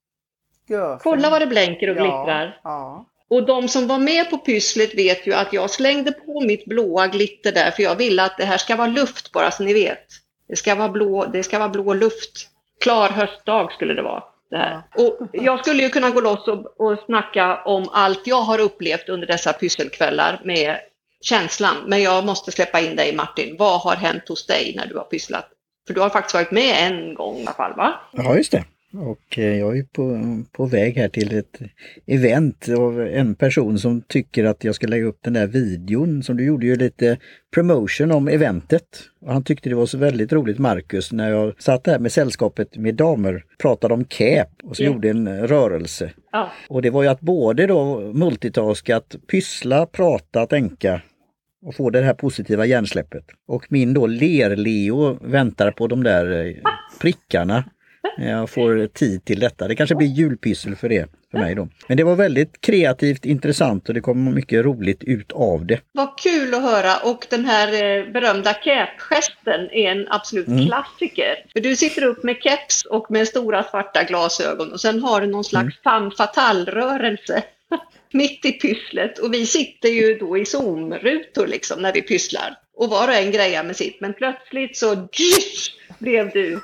Kolla 1.02 1.30
vad 1.30 1.42
det 1.42 1.46
blänker 1.46 1.90
och 1.90 1.96
glittrar. 1.96 2.60
Ja. 2.64 3.06
Och 3.30 3.46
de 3.46 3.68
som 3.68 3.86
var 3.86 3.98
med 3.98 4.30
på 4.30 4.38
pysslet 4.38 4.94
vet 4.94 5.26
ju 5.26 5.34
att 5.34 5.52
jag 5.52 5.70
slängde 5.70 6.12
på 6.12 6.40
mitt 6.40 6.64
blåa 6.64 7.06
glitter 7.06 7.52
där 7.52 7.70
för 7.70 7.82
jag 7.82 7.96
ville 7.96 8.22
att 8.22 8.36
det 8.38 8.44
här 8.44 8.58
ska 8.58 8.76
vara 8.76 8.86
luft 8.86 9.32
bara 9.32 9.50
så 9.50 9.62
ni 9.62 9.74
vet. 9.74 10.06
Det 10.48 10.56
ska 10.56 10.74
vara 10.74 10.88
blå, 10.88 11.24
det 11.24 11.42
ska 11.42 11.58
vara 11.58 11.68
blå 11.68 11.94
luft. 11.94 12.48
Klar 12.80 13.08
höstdag 13.08 13.72
skulle 13.72 13.94
det 13.94 14.02
vara. 14.02 14.22
Det 14.50 14.56
här. 14.56 14.82
Och 14.94 15.28
jag 15.32 15.60
skulle 15.60 15.82
ju 15.82 15.88
kunna 15.88 16.10
gå 16.10 16.20
loss 16.20 16.48
och, 16.48 16.80
och 16.80 16.98
snacka 17.06 17.62
om 17.64 17.88
allt 17.92 18.26
jag 18.26 18.42
har 18.42 18.58
upplevt 18.58 19.08
under 19.08 19.26
dessa 19.26 19.52
pysselkvällar 19.52 20.40
med 20.44 20.76
känslan. 21.20 21.76
Men 21.86 22.02
jag 22.02 22.24
måste 22.24 22.52
släppa 22.52 22.80
in 22.80 22.96
dig 22.96 23.16
Martin. 23.16 23.56
Vad 23.58 23.80
har 23.80 23.96
hänt 23.96 24.28
hos 24.28 24.46
dig 24.46 24.74
när 24.76 24.86
du 24.86 24.96
har 24.96 25.04
pysslat? 25.04 25.48
För 25.86 25.94
du 25.94 26.00
har 26.00 26.10
faktiskt 26.10 26.34
varit 26.34 26.50
med 26.50 26.92
en 26.92 27.14
gång 27.14 27.36
i 27.36 27.42
alla 27.42 27.52
fall 27.52 27.74
va? 27.76 28.00
Ja 28.12 28.36
just 28.36 28.52
det. 28.52 28.64
Och 28.92 29.38
eh, 29.38 29.58
jag 29.58 29.78
är 29.78 29.82
på, 29.82 30.22
på 30.52 30.66
väg 30.66 30.96
här 30.96 31.08
till 31.08 31.38
ett 31.38 31.60
event 32.06 32.68
av 32.68 33.00
en 33.00 33.34
person 33.34 33.78
som 33.78 34.02
tycker 34.02 34.44
att 34.44 34.64
jag 34.64 34.74
ska 34.74 34.86
lägga 34.86 35.06
upp 35.06 35.18
den 35.22 35.32
där 35.32 35.46
videon 35.46 36.22
som 36.22 36.36
du 36.36 36.44
gjorde 36.44 36.66
ju 36.66 36.76
lite 36.76 37.18
promotion 37.54 38.12
om 38.12 38.28
eventet. 38.28 38.84
Och 39.20 39.32
han 39.32 39.44
tyckte 39.44 39.68
det 39.68 39.74
var 39.74 39.86
så 39.86 39.98
väldigt 39.98 40.32
roligt 40.32 40.58
Marcus 40.58 41.12
när 41.12 41.30
jag 41.30 41.62
satt 41.62 41.86
här 41.86 41.98
med 41.98 42.12
sällskapet 42.12 42.76
med 42.76 42.94
damer, 42.94 43.44
pratade 43.58 43.94
om 43.94 44.04
CAP 44.04 44.48
och 44.62 44.76
så 44.76 44.82
yeah. 44.82 44.94
gjorde 44.94 45.10
en 45.10 45.48
rörelse. 45.48 46.10
Ja. 46.32 46.50
Och 46.68 46.82
det 46.82 46.90
var 46.90 47.02
ju 47.02 47.08
att 47.08 47.20
både 47.20 47.66
då 47.66 48.00
multitaska, 48.12 48.96
att 48.96 49.16
pyssla, 49.30 49.86
prata, 49.86 50.46
tänka 50.46 51.02
och 51.62 51.74
få 51.74 51.90
det 51.90 52.02
här 52.02 52.14
positiva 52.14 52.66
hjärnsläppet. 52.66 53.24
Och 53.46 53.66
min 53.68 53.94
då 53.94 54.06
ler-Leo 54.06 55.18
väntar 55.20 55.70
på 55.70 55.86
de 55.86 56.02
där 56.02 56.46
eh, 56.46 56.54
prickarna 57.00 57.64
jag 58.16 58.50
får 58.50 58.86
tid 58.86 59.24
till 59.24 59.40
detta. 59.40 59.68
Det 59.68 59.76
kanske 59.76 59.94
blir 59.94 60.08
julpyssel 60.08 60.76
för 60.76 60.88
det 60.88 61.10
för 61.30 61.38
mig 61.38 61.54
då. 61.54 61.68
Men 61.86 61.96
det 61.96 62.04
var 62.04 62.16
väldigt 62.16 62.60
kreativt, 62.60 63.24
intressant 63.24 63.88
och 63.88 63.94
det 63.94 64.00
kom 64.00 64.34
mycket 64.34 64.64
roligt 64.64 65.04
ut 65.04 65.32
av 65.32 65.66
det. 65.66 65.80
Vad 65.92 66.18
kul 66.18 66.54
att 66.54 66.62
höra 66.62 66.96
och 66.96 67.26
den 67.30 67.44
här 67.44 67.68
eh, 67.68 68.12
berömda 68.12 68.54
cap-gesten 68.54 69.70
är 69.72 69.90
en 69.90 70.06
absolut 70.10 70.46
mm. 70.46 70.66
klassiker. 70.66 71.34
För 71.52 71.60
du 71.60 71.76
sitter 71.76 72.04
upp 72.04 72.22
med 72.22 72.36
keps 72.42 72.84
och 72.84 73.10
med 73.10 73.28
stora 73.28 73.62
svarta 73.62 74.04
glasögon 74.04 74.72
och 74.72 74.80
sen 74.80 75.02
har 75.02 75.20
du 75.20 75.26
någon 75.26 75.44
slags 75.44 75.62
mm. 75.62 75.72
femme 75.84 76.10
fatale-rörelse 76.16 77.42
mitt 78.12 78.44
i 78.44 78.52
pysslet 78.52 79.18
och 79.18 79.34
vi 79.34 79.46
sitter 79.46 79.88
ju 79.88 80.14
då 80.14 80.38
i 80.38 80.44
zoomrutor 80.44 81.46
liksom 81.46 81.82
när 81.82 81.92
vi 81.92 82.02
pysslar 82.02 82.58
och 82.76 82.90
var 82.90 83.08
och 83.08 83.14
en 83.14 83.32
grejar 83.32 83.64
med 83.64 83.76
sitt 83.76 84.00
men 84.00 84.14
plötsligt 84.14 84.76
så 84.76 85.08
blev 85.98 86.30
du 86.30 86.60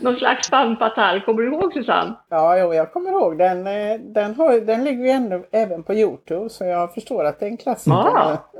någon 0.00 0.16
slags 0.16 0.50
femme 0.50 0.76
fatale. 0.76 1.20
Kommer 1.20 1.42
du 1.42 1.48
ihåg 1.48 1.72
Susanne? 1.72 2.14
Ja, 2.28 2.58
jo, 2.58 2.74
jag 2.74 2.92
kommer 2.92 3.10
ihåg. 3.10 3.38
Den, 3.38 3.66
eh, 3.66 4.00
den, 4.00 4.34
har, 4.34 4.60
den 4.60 4.84
ligger 4.84 5.04
ju 5.04 5.10
ännu, 5.10 5.44
även 5.52 5.82
på 5.82 5.94
Youtube 5.94 6.50
så 6.50 6.64
jag 6.64 6.94
förstår 6.94 7.24
att 7.24 7.40
det 7.40 7.46
är 7.46 7.50
en 7.50 7.56
klassiker. 7.56 7.96
Ah. 7.96 8.50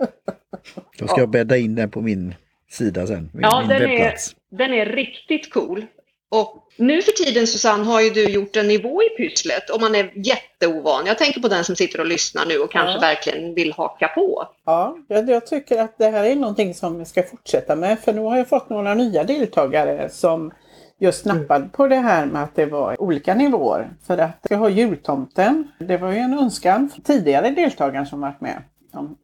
Då 0.98 1.06
ska 1.06 1.20
jag 1.20 1.30
bädda 1.30 1.56
in 1.56 1.74
den 1.74 1.90
på 1.90 2.00
min 2.00 2.34
sida 2.70 3.06
sen. 3.06 3.30
Min, 3.32 3.42
ja, 3.42 3.60
min 3.60 3.68
den, 3.68 3.90
är, 3.90 4.14
den 4.50 4.74
är 4.74 4.86
riktigt 4.86 5.52
cool. 5.52 5.86
Och 6.32 6.56
nu 6.76 7.02
för 7.02 7.12
tiden 7.12 7.46
Susanne 7.46 7.84
har 7.84 8.00
ju 8.00 8.10
du 8.10 8.28
gjort 8.28 8.56
en 8.56 8.68
nivå 8.68 9.02
i 9.02 9.08
pysslet 9.08 9.70
om 9.70 9.80
man 9.80 9.94
är 9.94 10.12
jätteovan. 10.14 11.06
Jag 11.06 11.18
tänker 11.18 11.40
på 11.40 11.48
den 11.48 11.64
som 11.64 11.76
sitter 11.76 12.00
och 12.00 12.06
lyssnar 12.06 12.46
nu 12.46 12.58
och 12.58 12.70
kanske 12.70 12.92
ja. 12.92 13.00
verkligen 13.00 13.54
vill 13.54 13.72
haka 13.72 14.08
på. 14.08 14.48
Ja, 14.64 14.96
jag, 15.08 15.46
tycker 15.46 15.80
att 15.80 15.98
det 15.98 16.08
här 16.08 16.24
är 16.24 16.36
någonting 16.36 16.74
som 16.74 16.98
vi 16.98 17.04
ska 17.04 17.22
fortsätta 17.22 17.76
med 17.76 18.00
för 18.00 18.12
nu 18.12 18.20
har 18.20 18.36
jag 18.36 18.48
fått 18.48 18.70
några 18.70 18.94
nya 18.94 19.24
deltagare 19.24 20.08
som 20.10 20.52
just 20.98 21.24
nappade 21.24 21.68
på 21.72 21.88
det 21.88 21.96
här 21.96 22.26
med 22.26 22.42
att 22.42 22.54
det 22.54 22.66
var 22.66 23.02
olika 23.02 23.34
nivåer. 23.34 23.90
För 24.06 24.18
att 24.18 24.46
jag 24.50 24.58
har 24.58 24.68
jultomten. 24.68 25.68
Det 25.78 25.96
var 25.96 26.12
ju 26.12 26.18
en 26.18 26.38
önskan 26.38 26.90
tidigare 27.04 27.50
deltagare 27.50 28.06
som 28.06 28.20
varit 28.20 28.40
med. 28.40 28.62
De 28.92 29.16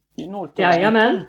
Jajamän. 0.63 1.21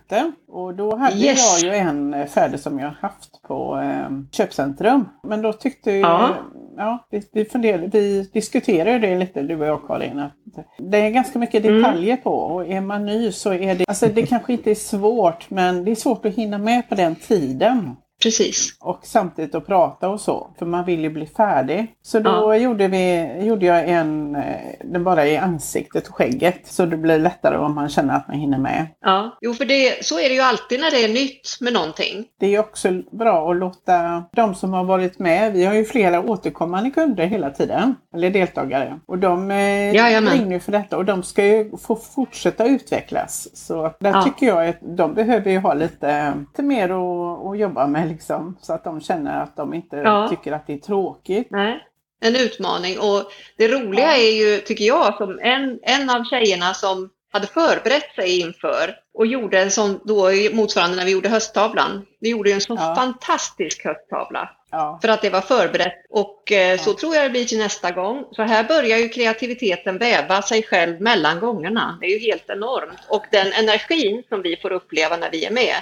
Och 0.47 0.75
då 0.75 0.95
hade 0.95 1.17
yes. 1.17 1.63
jag 1.63 1.73
ju 1.73 1.79
en 1.79 2.13
eh, 2.13 2.25
färdig 2.25 2.59
som 2.59 2.79
jag 2.79 2.89
haft 2.89 3.41
på 3.41 3.79
eh, 3.79 4.09
köpcentrum. 4.31 5.09
Men 5.23 5.41
då 5.41 5.53
tyckte 5.53 5.91
ju, 5.91 5.99
ja. 5.99 6.35
ja 6.77 7.07
vi, 7.09 7.21
vi, 7.33 7.45
funderade, 7.45 7.87
vi 7.87 8.29
diskuterade 8.33 8.99
det 8.99 9.17
lite 9.17 9.41
du 9.41 9.59
och 9.59 9.67
jag 9.67 9.87
Karin. 9.87 10.19
Att 10.19 10.33
det 10.77 10.97
är 10.97 11.09
ganska 11.09 11.39
mycket 11.39 11.65
mm. 11.65 11.77
detaljer 11.77 12.11
mm. 12.11 12.23
på 12.23 12.33
och 12.33 12.67
är 12.67 12.81
man 12.81 13.05
ny 13.05 13.31
så 13.31 13.53
är 13.53 13.75
det, 13.75 13.85
alltså 13.87 14.07
det 14.07 14.25
kanske 14.25 14.53
inte 14.53 14.71
är 14.71 14.75
svårt 14.75 15.49
men 15.49 15.85
det 15.85 15.91
är 15.91 15.95
svårt 15.95 16.25
att 16.25 16.35
hinna 16.35 16.57
med 16.57 16.89
på 16.89 16.95
den 16.95 17.15
tiden. 17.15 17.95
Precis. 18.21 18.77
Och 18.79 18.99
samtidigt 19.03 19.55
att 19.55 19.65
prata 19.65 20.09
och 20.09 20.21
så, 20.21 20.53
för 20.59 20.65
man 20.65 20.85
vill 20.85 20.99
ju 20.99 21.09
bli 21.09 21.25
färdig. 21.25 21.95
Så 22.01 22.19
då 22.19 22.29
ja. 22.29 22.55
gjorde, 22.55 22.87
vi, 22.87 23.33
gjorde 23.45 23.65
jag 23.65 23.89
en, 23.89 24.35
eh, 24.35 24.75
den 24.83 25.03
bara 25.03 25.27
i 25.27 25.37
ansiktet 25.37 26.07
och 26.07 26.15
skägget. 26.15 26.67
Så 26.67 26.85
det 26.85 26.97
blir 26.97 27.19
lättare 27.19 27.57
om 27.57 27.75
man 27.75 27.89
känner 27.89 28.15
att 28.15 28.27
man 28.27 28.37
hinner 28.37 28.57
med. 28.57 28.87
Ja, 29.01 29.37
jo 29.41 29.53
för 29.53 29.65
det, 29.65 30.05
så 30.05 30.19
är 30.19 30.29
det 30.29 30.35
ju 30.35 30.41
alltid 30.41 30.79
när 30.79 30.91
det 30.91 31.03
är 31.03 31.13
nytt 31.13 31.57
med 31.61 31.73
någonting. 31.73 32.25
Det 32.39 32.55
är 32.55 32.59
också 32.59 32.89
bra 33.11 33.51
att 33.51 33.57
låta 33.57 34.23
de 34.31 34.55
som 34.55 34.73
har 34.73 34.83
varit 34.83 35.19
med, 35.19 35.53
vi 35.53 35.65
har 35.65 35.73
ju 35.73 35.85
flera 35.85 36.21
återkommande 36.21 36.89
kunder 36.89 37.25
hela 37.25 37.49
tiden, 37.49 37.95
eller 38.13 38.29
deltagare. 38.29 38.99
Och 39.05 39.17
de 39.17 39.51
eh, 39.51 39.93
ringer 40.31 40.59
för 40.59 40.71
detta 40.71 40.97
och 40.97 41.05
de 41.05 41.23
ska 41.23 41.45
ju 41.45 41.77
få 41.77 41.95
fortsätta 41.95 42.65
utvecklas. 42.65 43.47
Så 43.53 43.93
där 43.99 44.11
ja. 44.11 44.23
tycker 44.23 44.47
jag 44.47 44.67
att 44.67 44.79
de 44.81 45.13
behöver 45.13 45.51
ju 45.51 45.57
ha 45.59 45.73
lite, 45.73 46.33
lite 46.39 46.63
mer 46.63 46.89
att, 46.89 47.45
att 47.47 47.59
jobba 47.59 47.87
med 47.87 48.06
liksom, 48.07 48.57
så 48.61 48.73
att 48.73 48.83
de 48.83 49.01
känner 49.01 49.43
att 49.43 49.55
de 49.55 49.73
inte 49.73 49.95
ja. 49.95 50.27
tycker 50.29 50.51
att 50.51 50.67
det 50.67 50.73
är 50.73 50.77
tråkigt. 50.77 51.47
Nej. 51.51 51.83
En 52.19 52.35
utmaning 52.35 52.99
och 52.99 53.31
det 53.57 53.67
roliga 53.67 54.17
är 54.17 54.31
ju, 54.31 54.59
tycker 54.59 54.85
jag, 54.85 55.17
som 55.17 55.39
en, 55.39 55.79
en 55.83 56.09
av 56.09 56.23
tjejerna 56.23 56.73
som 56.73 57.09
hade 57.31 57.47
förberett 57.47 58.15
sig 58.15 58.39
inför 58.39 58.95
och 59.13 59.27
gjorde 59.27 59.61
en 59.61 59.71
sån 59.71 59.99
då 60.03 60.31
motsvarande 60.53 60.97
när 60.97 61.05
vi 61.05 61.11
gjorde 61.11 61.29
hösttavlan. 61.29 62.05
Vi 62.19 62.29
gjorde 62.29 62.49
ju 62.49 62.53
en 62.53 62.61
sån 62.61 62.77
ja. 62.77 62.95
fantastisk 62.95 63.83
hösttavla. 63.83 64.49
Ja. 64.71 64.99
För 65.01 65.09
att 65.09 65.21
det 65.21 65.29
var 65.29 65.41
förberett 65.41 66.05
och 66.09 66.51
eh, 66.51 66.79
så 66.79 66.93
tror 66.93 67.15
jag 67.15 67.25
det 67.25 67.29
blir 67.29 67.45
till 67.45 67.57
nästa 67.57 67.91
gång. 67.91 68.25
Så 68.31 68.41
här 68.41 68.63
börjar 68.63 68.97
ju 68.97 69.09
kreativiteten 69.09 69.97
väva 69.97 70.41
sig 70.41 70.63
själv 70.63 71.01
mellan 71.01 71.39
gångerna. 71.39 71.97
Det 72.01 72.07
är 72.07 72.19
ju 72.19 72.31
helt 72.31 72.49
enormt. 72.49 72.99
Och 73.09 73.25
den 73.31 73.53
energin 73.53 74.23
som 74.29 74.41
vi 74.41 74.57
får 74.57 74.71
uppleva 74.71 75.17
när 75.17 75.31
vi 75.31 75.45
är 75.45 75.51
med, 75.51 75.75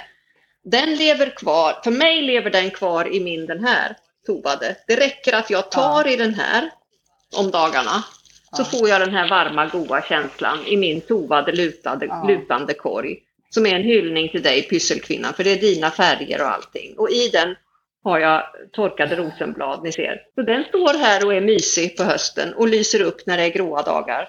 den 0.70 0.94
lever 0.94 1.30
kvar. 1.36 1.80
För 1.84 1.90
mig 1.90 2.22
lever 2.22 2.50
den 2.50 2.70
kvar 2.70 3.14
i 3.14 3.20
min 3.20 3.46
den 3.46 3.64
här 3.64 3.96
tovade. 4.26 4.76
Det 4.86 4.96
räcker 4.96 5.32
att 5.32 5.50
jag 5.50 5.70
tar 5.70 6.04
ja. 6.04 6.12
i 6.12 6.16
den 6.16 6.34
här 6.34 6.70
om 7.36 7.50
dagarna 7.50 8.04
så 8.52 8.64
får 8.64 8.88
jag 8.88 9.00
den 9.00 9.14
här 9.14 9.28
varma 9.28 9.66
goda 9.66 10.02
känslan 10.02 10.58
i 10.66 10.76
min 10.76 11.00
tovade 11.00 11.52
lutade, 11.52 12.06
ja. 12.06 12.24
lutande 12.28 12.74
korg. 12.74 13.18
Som 13.50 13.66
är 13.66 13.74
en 13.74 13.82
hyllning 13.82 14.28
till 14.28 14.42
dig 14.42 14.62
pysselkvinnan 14.62 15.34
för 15.34 15.44
det 15.44 15.50
är 15.50 15.60
dina 15.60 15.90
färger 15.90 16.40
och 16.40 16.48
allting. 16.48 16.94
Och 16.98 17.10
i 17.10 17.28
den 17.28 17.54
har 18.04 18.18
jag 18.18 18.42
torkade 18.72 19.16
rosenblad, 19.16 19.82
ni 19.82 19.92
ser. 19.92 20.20
Så 20.34 20.42
den 20.42 20.64
står 20.64 20.98
här 20.98 21.26
och 21.26 21.34
är 21.34 21.40
mysig 21.40 21.96
på 21.96 22.02
hösten 22.02 22.54
och 22.54 22.68
lyser 22.68 23.02
upp 23.02 23.26
när 23.26 23.36
det 23.36 23.42
är 23.42 23.50
gråa 23.50 23.82
dagar. 23.82 24.28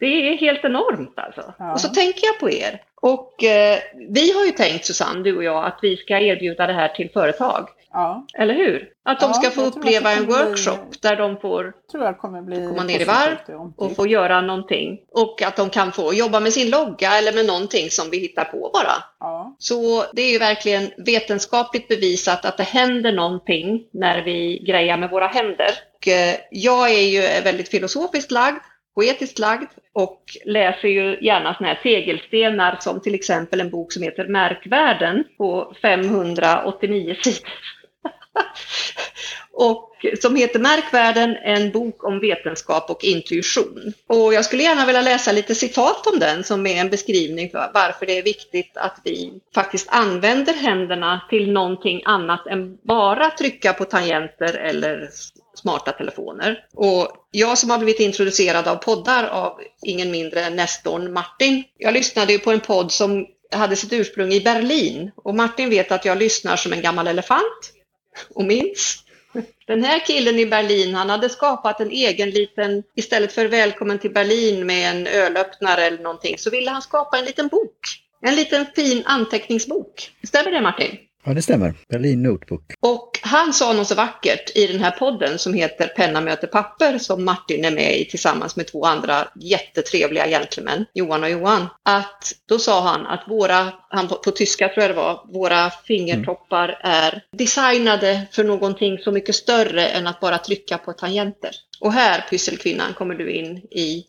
Det 0.00 0.06
är 0.06 0.36
helt 0.36 0.64
enormt 0.64 1.18
alltså. 1.18 1.54
Ja. 1.58 1.72
Och 1.72 1.80
så 1.80 1.88
tänker 1.88 2.26
jag 2.26 2.38
på 2.40 2.50
er. 2.50 2.82
Och 3.02 3.44
eh, 3.44 3.78
vi 4.08 4.32
har 4.32 4.44
ju 4.44 4.50
tänkt, 4.50 4.84
Susanne, 4.86 5.22
du 5.22 5.36
och 5.36 5.44
jag, 5.44 5.64
att 5.64 5.78
vi 5.82 5.96
ska 5.96 6.18
erbjuda 6.18 6.66
det 6.66 6.72
här 6.72 6.88
till 6.88 7.10
företag. 7.10 7.68
Ja, 7.92 8.26
Eller 8.34 8.54
hur? 8.54 8.88
Att 9.04 9.20
de 9.20 9.26
Ja, 9.26 9.32
ska 9.34 9.50
få 9.50 9.60
uppleva 9.62 10.12
en 10.12 10.26
kommer 10.26 10.42
bli- 10.42 10.50
workshop 10.50 11.02
där 11.02 11.16
de 11.16 11.36
får 11.36 11.72
tror 11.92 12.04
jag 12.04 12.18
kommer 12.18 12.42
bli 12.42 12.56
komma 12.56 12.84
ner 12.84 13.00
i 13.00 13.04
varv 13.04 13.72
och 13.76 13.96
få 13.96 14.06
göra 14.06 14.40
någonting. 14.40 14.98
Och 15.12 15.42
att 15.42 15.56
de 15.56 15.70
kan 15.70 15.92
få 15.92 16.14
jobba 16.14 16.40
med 16.40 16.52
sin 16.52 16.70
logga 16.70 17.18
eller 17.18 17.32
med 17.32 17.46
någonting 17.46 17.90
som 17.90 18.10
vi 18.10 18.18
hittar 18.18 18.44
på 18.44 18.70
bara. 18.72 18.92
Ja, 19.20 19.56
Så 19.58 20.04
det 20.12 20.22
är 20.22 20.32
ju 20.32 20.38
verkligen 20.38 20.90
vetenskapligt 21.06 21.88
bevisat 21.88 22.44
att 22.44 22.56
det 22.56 22.62
händer 22.62 23.12
någonting 23.12 23.82
när 23.92 24.22
vi 24.22 24.64
grejar 24.68 24.96
med 24.96 25.10
våra 25.10 25.26
händer. 25.26 25.70
Och 25.96 26.08
eh, 26.08 26.34
jag 26.50 26.90
är 26.90 27.02
ju 27.02 27.20
väldigt 27.42 27.68
filosofiskt 27.68 28.30
lagd, 28.30 28.56
poetiskt 28.94 29.38
lagd 29.38 29.68
och 29.92 30.24
läser 30.44 30.88
ju 30.88 31.18
gärna 31.20 31.54
såna 31.54 31.68
här 31.68 31.80
tegelstenar 31.82 32.76
som 32.80 33.00
till 33.00 33.14
exempel 33.14 33.60
en 33.60 33.70
bok 33.70 33.92
som 33.92 34.02
heter 34.02 34.24
Märkvärden 34.28 35.24
på 35.38 35.74
589 35.82 37.16
sidor. 37.22 37.48
och 39.52 39.90
som 40.20 40.36
heter 40.36 40.58
Märkvärden, 40.58 41.36
en 41.36 41.70
bok 41.70 42.04
om 42.04 42.20
vetenskap 42.20 42.90
och 42.90 43.04
intuition. 43.04 43.92
Och 44.06 44.34
jag 44.34 44.44
skulle 44.44 44.62
gärna 44.62 44.86
vilja 44.86 45.02
läsa 45.02 45.32
lite 45.32 45.54
citat 45.54 46.06
om 46.06 46.18
den 46.18 46.44
som 46.44 46.66
är 46.66 46.80
en 46.80 46.90
beskrivning 46.90 47.50
för 47.50 47.70
varför 47.74 48.06
det 48.06 48.18
är 48.18 48.22
viktigt 48.22 48.76
att 48.76 49.00
vi 49.04 49.40
faktiskt 49.54 49.88
använder 49.90 50.54
händerna 50.54 51.20
till 51.30 51.52
någonting 51.52 52.02
annat 52.04 52.46
än 52.46 52.78
bara 52.82 53.30
trycka 53.30 53.72
på 53.72 53.84
tangenter 53.84 54.54
eller 54.54 55.08
smarta 55.54 55.92
telefoner. 55.92 56.64
Och 56.74 57.08
jag 57.30 57.58
som 57.58 57.70
har 57.70 57.78
blivit 57.78 58.00
introducerad 58.00 58.68
av 58.68 58.76
poddar 58.76 59.24
av 59.24 59.60
ingen 59.86 60.10
mindre 60.10 60.44
än 60.44 60.56
nestorn 60.56 61.12
Martin. 61.12 61.64
Jag 61.78 61.94
lyssnade 61.94 62.32
ju 62.32 62.38
på 62.38 62.50
en 62.50 62.60
podd 62.60 62.92
som 62.92 63.26
hade 63.52 63.76
sitt 63.76 63.92
ursprung 63.92 64.32
i 64.32 64.40
Berlin 64.40 65.10
och 65.16 65.34
Martin 65.34 65.70
vet 65.70 65.92
att 65.92 66.04
jag 66.04 66.18
lyssnar 66.18 66.56
som 66.56 66.72
en 66.72 66.82
gammal 66.82 67.06
elefant 67.06 67.72
och 68.34 68.44
minns. 68.44 69.04
Den 69.66 69.84
här 69.84 70.06
killen 70.06 70.38
i 70.38 70.46
Berlin, 70.46 70.94
han 70.94 71.10
hade 71.10 71.28
skapat 71.28 71.80
en 71.80 71.90
egen 71.90 72.30
liten, 72.30 72.82
istället 72.96 73.32
för 73.32 73.46
välkommen 73.46 73.98
till 73.98 74.12
Berlin 74.12 74.66
med 74.66 74.90
en 74.90 75.06
ölöppnare 75.06 75.84
eller 75.84 76.02
någonting, 76.02 76.38
så 76.38 76.50
ville 76.50 76.70
han 76.70 76.82
skapa 76.82 77.18
en 77.18 77.24
liten 77.24 77.48
bok. 77.48 77.78
En 78.22 78.36
liten 78.36 78.66
fin 78.76 79.02
anteckningsbok. 79.06 80.10
Stämmer 80.22 80.50
det 80.50 80.60
Martin? 80.60 80.98
Ja, 81.24 81.34
det 81.34 81.42
stämmer. 81.42 81.74
Berlin 81.88 82.22
Notebook. 82.22 82.62
Och 82.80 83.20
han 83.22 83.52
sa 83.52 83.72
något 83.72 83.88
så 83.88 83.94
vackert 83.94 84.56
i 84.56 84.66
den 84.66 84.80
här 84.80 84.90
podden 84.90 85.38
som 85.38 85.54
heter 85.54 85.86
Penna 85.86 86.20
möter 86.20 86.46
papper 86.46 86.98
som 86.98 87.24
Martin 87.24 87.64
är 87.64 87.70
med 87.70 88.00
i 88.00 88.04
tillsammans 88.04 88.56
med 88.56 88.66
två 88.66 88.84
andra 88.84 89.28
jättetrevliga 89.40 90.26
gentlemän, 90.26 90.84
Johan 90.94 91.22
och 91.22 91.30
Johan. 91.30 91.66
Att 91.82 92.32
då 92.48 92.58
sa 92.58 92.80
han 92.80 93.06
att 93.06 93.24
våra, 93.28 93.72
han 93.88 94.08
på, 94.08 94.14
på 94.14 94.30
tyska 94.30 94.68
tror 94.68 94.82
jag 94.82 94.90
det 94.90 94.96
var, 94.96 95.24
våra 95.32 95.70
fingertoppar 95.70 96.78
är 96.82 97.22
designade 97.36 98.26
för 98.32 98.44
någonting 98.44 98.98
så 98.98 99.12
mycket 99.12 99.34
större 99.34 99.88
än 99.88 100.06
att 100.06 100.20
bara 100.20 100.38
trycka 100.38 100.78
på 100.78 100.92
tangenter. 100.92 101.50
Och 101.80 101.92
här, 101.92 102.26
pysselkvinnan, 102.30 102.94
kommer 102.94 103.14
du 103.14 103.32
in 103.32 103.56
i 103.56 104.04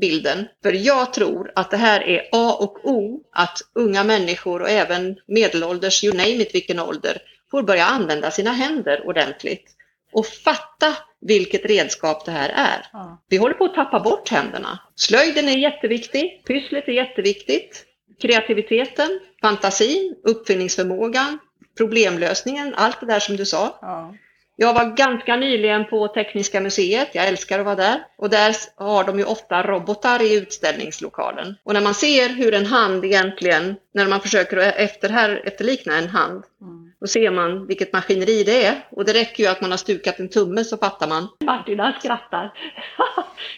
bilden. 0.00 0.48
För 0.62 0.72
jag 0.72 1.12
tror 1.12 1.52
att 1.54 1.70
det 1.70 1.76
här 1.76 2.00
är 2.00 2.28
A 2.32 2.56
och 2.60 2.90
O, 2.90 3.22
att 3.32 3.58
unga 3.74 4.04
människor 4.04 4.62
och 4.62 4.70
även 4.70 5.16
medelålders, 5.26 6.04
you 6.04 6.16
name 6.16 6.42
it, 6.42 6.54
vilken 6.54 6.80
ålder, 6.80 7.18
får 7.50 7.62
börja 7.62 7.84
använda 7.84 8.30
sina 8.30 8.52
händer 8.52 9.06
ordentligt 9.06 9.70
och 10.12 10.26
fatta 10.26 10.96
vilket 11.20 11.64
redskap 11.64 12.24
det 12.24 12.30
här 12.30 12.48
är. 12.48 12.86
ja, 12.92 13.22
Vi 13.28 13.36
håller 13.36 13.54
på 13.54 13.64
att 13.64 13.74
tappa 13.74 14.00
bort 14.00 14.28
händerna. 14.28 14.78
Slöjden 14.94 15.48
är 15.48 15.58
jätteviktig, 15.58 16.42
pysslet 16.46 16.88
är 16.88 16.92
jätteviktigt, 16.92 17.84
kreativiteten, 18.22 19.20
fantasin, 19.40 20.16
uppfinningsförmågan, 20.24 21.38
problemlösningen, 21.76 22.74
allt 22.76 23.00
det 23.00 23.06
där 23.06 23.20
som 23.20 23.36
du 23.36 23.44
sa. 23.44 23.78
ja, 23.80 24.14
jag 24.58 24.74
var 24.74 24.96
ganska 24.96 25.36
nyligen 25.36 25.84
på 25.84 26.08
Tekniska 26.08 26.60
museet, 26.60 27.08
jag 27.12 27.28
älskar 27.28 27.58
att 27.58 27.64
vara 27.64 27.76
där. 27.76 28.04
Och 28.16 28.30
där 28.30 28.56
har 28.76 29.04
de 29.04 29.18
ju 29.18 29.24
ofta 29.24 29.62
robotar 29.62 30.22
i 30.22 30.34
utställningslokalen. 30.36 31.54
Och 31.62 31.72
när 31.74 31.80
man 31.80 31.94
ser 31.94 32.28
hur 32.28 32.54
en 32.54 32.66
hand 32.66 33.04
egentligen, 33.04 33.76
när 33.94 34.08
man 34.08 34.20
försöker 34.20 34.56
efter 34.56 35.08
här, 35.08 35.42
efterlikna 35.44 35.96
en 35.96 36.08
hand, 36.08 36.44
mm 36.60 36.85
då 37.00 37.06
ser 37.06 37.30
man 37.30 37.66
vilket 37.66 37.92
maskineri 37.92 38.44
det 38.44 38.64
är. 38.64 38.74
Och 38.90 39.04
det 39.04 39.12
räcker 39.12 39.42
ju 39.42 39.50
att 39.50 39.60
man 39.60 39.70
har 39.70 39.78
stukat 39.78 40.20
en 40.20 40.28
tumme 40.28 40.64
så 40.64 40.76
fattar 40.76 41.08
man. 41.08 41.28
Martin 41.44 41.80
han 41.80 41.92
skrattar. 42.00 42.52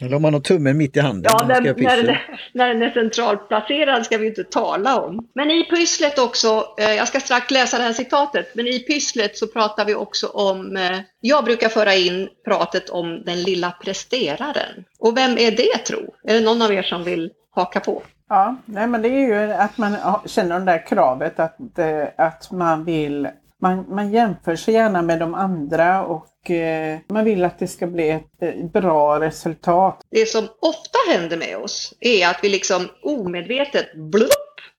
Eller 0.00 0.16
om 0.16 0.22
man 0.22 0.34
har 0.34 0.40
tummen 0.40 0.78
mitt 0.78 0.96
i 0.96 1.00
handen. 1.00 1.32
Ja, 1.38 1.46
när 1.46 1.60
man 1.60 1.74
när, 1.82 2.02
den, 2.02 2.16
när 2.52 2.68
den 2.68 2.82
är 2.82 2.90
centralt 2.90 3.48
placerad 3.48 4.04
ska 4.04 4.18
vi 4.18 4.26
inte 4.26 4.44
tala 4.44 5.00
om. 5.00 5.28
Men 5.34 5.50
i 5.50 5.64
pysslet 5.64 6.18
också, 6.18 6.74
eh, 6.78 6.94
jag 6.94 7.08
ska 7.08 7.20
strax 7.20 7.50
läsa 7.50 7.78
det 7.78 7.84
här 7.84 7.92
citatet, 7.92 8.54
men 8.54 8.66
i 8.66 8.78
pysslet 8.78 9.36
så 9.36 9.46
pratar 9.46 9.84
vi 9.84 9.94
också 9.94 10.26
om, 10.26 10.76
eh, 10.76 10.98
jag 11.20 11.44
brukar 11.44 11.68
föra 11.68 11.94
in 11.94 12.28
pratet 12.44 12.90
om 12.90 13.22
den 13.24 13.42
lilla 13.42 13.70
presteraren. 13.70 14.84
Och 14.98 15.16
vem 15.16 15.38
är 15.38 15.50
det 15.50 15.78
tro? 15.78 16.14
Är 16.24 16.34
det 16.34 16.40
någon 16.40 16.62
av 16.62 16.72
er 16.72 16.82
som 16.82 17.04
vill 17.04 17.30
haka 17.50 17.80
på? 17.80 18.02
Ja, 18.28 18.56
nej 18.64 18.86
men 18.86 19.02
det 19.02 19.08
är 19.08 19.26
ju 19.26 19.52
att 19.52 19.78
man 19.78 19.96
känner 20.26 20.58
det 20.58 20.64
där 20.64 20.86
kravet 20.86 21.40
att, 21.40 21.78
eh, 21.78 22.04
att 22.16 22.50
man 22.50 22.84
vill 22.84 23.28
man, 23.60 23.94
man 23.94 24.12
jämför 24.12 24.56
sig 24.56 24.74
gärna 24.74 25.02
med 25.02 25.18
de 25.18 25.34
andra 25.34 26.06
och 26.06 26.50
eh, 26.50 26.98
man 27.08 27.24
vill 27.24 27.44
att 27.44 27.58
det 27.58 27.68
ska 27.68 27.86
bli 27.86 28.10
ett 28.10 28.42
eh, 28.42 28.64
bra 28.72 29.20
resultat. 29.20 30.00
Det 30.10 30.26
som 30.26 30.48
ofta 30.60 30.98
händer 31.10 31.36
med 31.36 31.56
oss 31.56 31.94
är 32.00 32.28
att 32.28 32.38
vi 32.42 32.48
liksom 32.48 32.88
omedvetet 33.02 33.94
blupp 33.94 34.30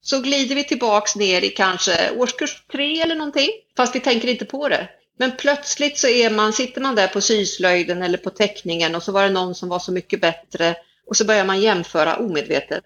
så 0.02 0.22
glider 0.22 0.56
vi 0.56 0.64
tillbaks 0.64 1.16
ner 1.16 1.42
i 1.42 1.50
kanske 1.50 2.12
årskurs 2.18 2.64
tre 2.72 3.02
eller 3.02 3.16
någonting, 3.16 3.50
fast 3.78 3.96
vi 3.96 4.00
tänker 4.00 4.28
inte 4.28 4.46
på 4.46 4.70
det. 4.70 4.90
Men 5.18 5.32
plötsligt 5.40 5.98
så 5.98 6.08
är 6.08 6.30
man, 6.30 6.54
sitter 6.54 6.82
man 6.82 6.96
där 6.96 7.08
på 7.08 7.22
syslöjden 7.22 8.02
eller 8.02 8.18
på 8.18 8.30
teckningen 8.30 8.96
och 8.96 9.04
så 9.04 9.12
var 9.12 9.24
det 9.24 9.30
någon 9.30 9.56
som 9.56 9.70
var 9.70 9.80
så 9.80 9.92
mycket 9.92 10.22
bättre 10.22 10.76
och 11.08 11.18
så 11.18 11.26
börjar 11.26 11.46
man 11.46 11.62
jämföra 11.62 12.16
omedvetet. 12.16 12.86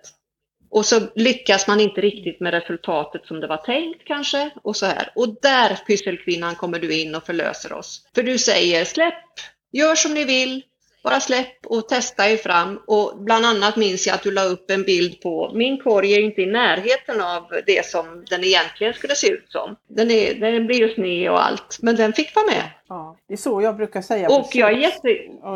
Och 0.73 0.85
så 0.85 0.99
lyckas 1.15 1.67
man 1.67 1.79
inte 1.79 2.01
riktigt 2.01 2.39
med 2.39 2.53
resultatet 2.53 3.25
som 3.25 3.39
det 3.39 3.47
var 3.47 3.57
tänkt 3.57 4.05
kanske 4.05 4.49
och 4.63 4.75
så 4.75 4.85
här. 4.85 5.11
Och 5.15 5.41
där 5.41 5.79
pysselkvinnan 5.87 6.55
kommer 6.55 6.79
du 6.79 7.01
in 7.01 7.15
och 7.15 7.25
förlöser 7.25 7.73
oss. 7.73 8.07
För 8.15 8.23
du 8.23 8.37
säger 8.37 8.85
släpp, 8.85 9.23
gör 9.71 9.95
som 9.95 10.13
ni 10.13 10.23
vill, 10.23 10.63
bara 11.03 11.19
släpp 11.19 11.65
och 11.65 11.89
testa 11.89 12.29
er 12.29 12.37
fram. 12.37 12.79
Och 12.87 13.13
bland 13.17 13.45
annat 13.45 13.75
minns 13.75 14.07
jag 14.07 14.13
att 14.13 14.23
du 14.23 14.31
la 14.31 14.43
upp 14.43 14.71
en 14.71 14.83
bild 14.83 15.21
på, 15.21 15.51
min 15.53 15.77
korg 15.77 16.13
är 16.13 16.19
inte 16.19 16.41
i 16.41 16.45
närheten 16.45 17.21
av 17.21 17.43
det 17.65 17.85
som 17.85 18.25
den 18.29 18.43
egentligen 18.43 18.93
skulle 18.93 19.15
se 19.15 19.29
ut 19.29 19.51
som. 19.51 19.75
Den, 19.87 20.11
är, 20.11 20.33
den 20.33 20.67
blir 20.67 20.77
ju 20.77 20.93
sned 20.93 21.31
och 21.31 21.45
allt, 21.45 21.77
men 21.81 21.95
den 21.95 22.13
fick 22.13 22.35
vara 22.35 22.45
med. 22.45 22.63
Ja, 22.87 23.17
det 23.27 23.33
är 23.33 23.37
så 23.37 23.61
jag 23.61 23.77
brukar 23.77 24.01
säga. 24.01 24.27
Och 24.29 24.51
på 24.51 24.57
jag 24.57 24.71
är 24.71 24.77
jätte... 24.77 25.07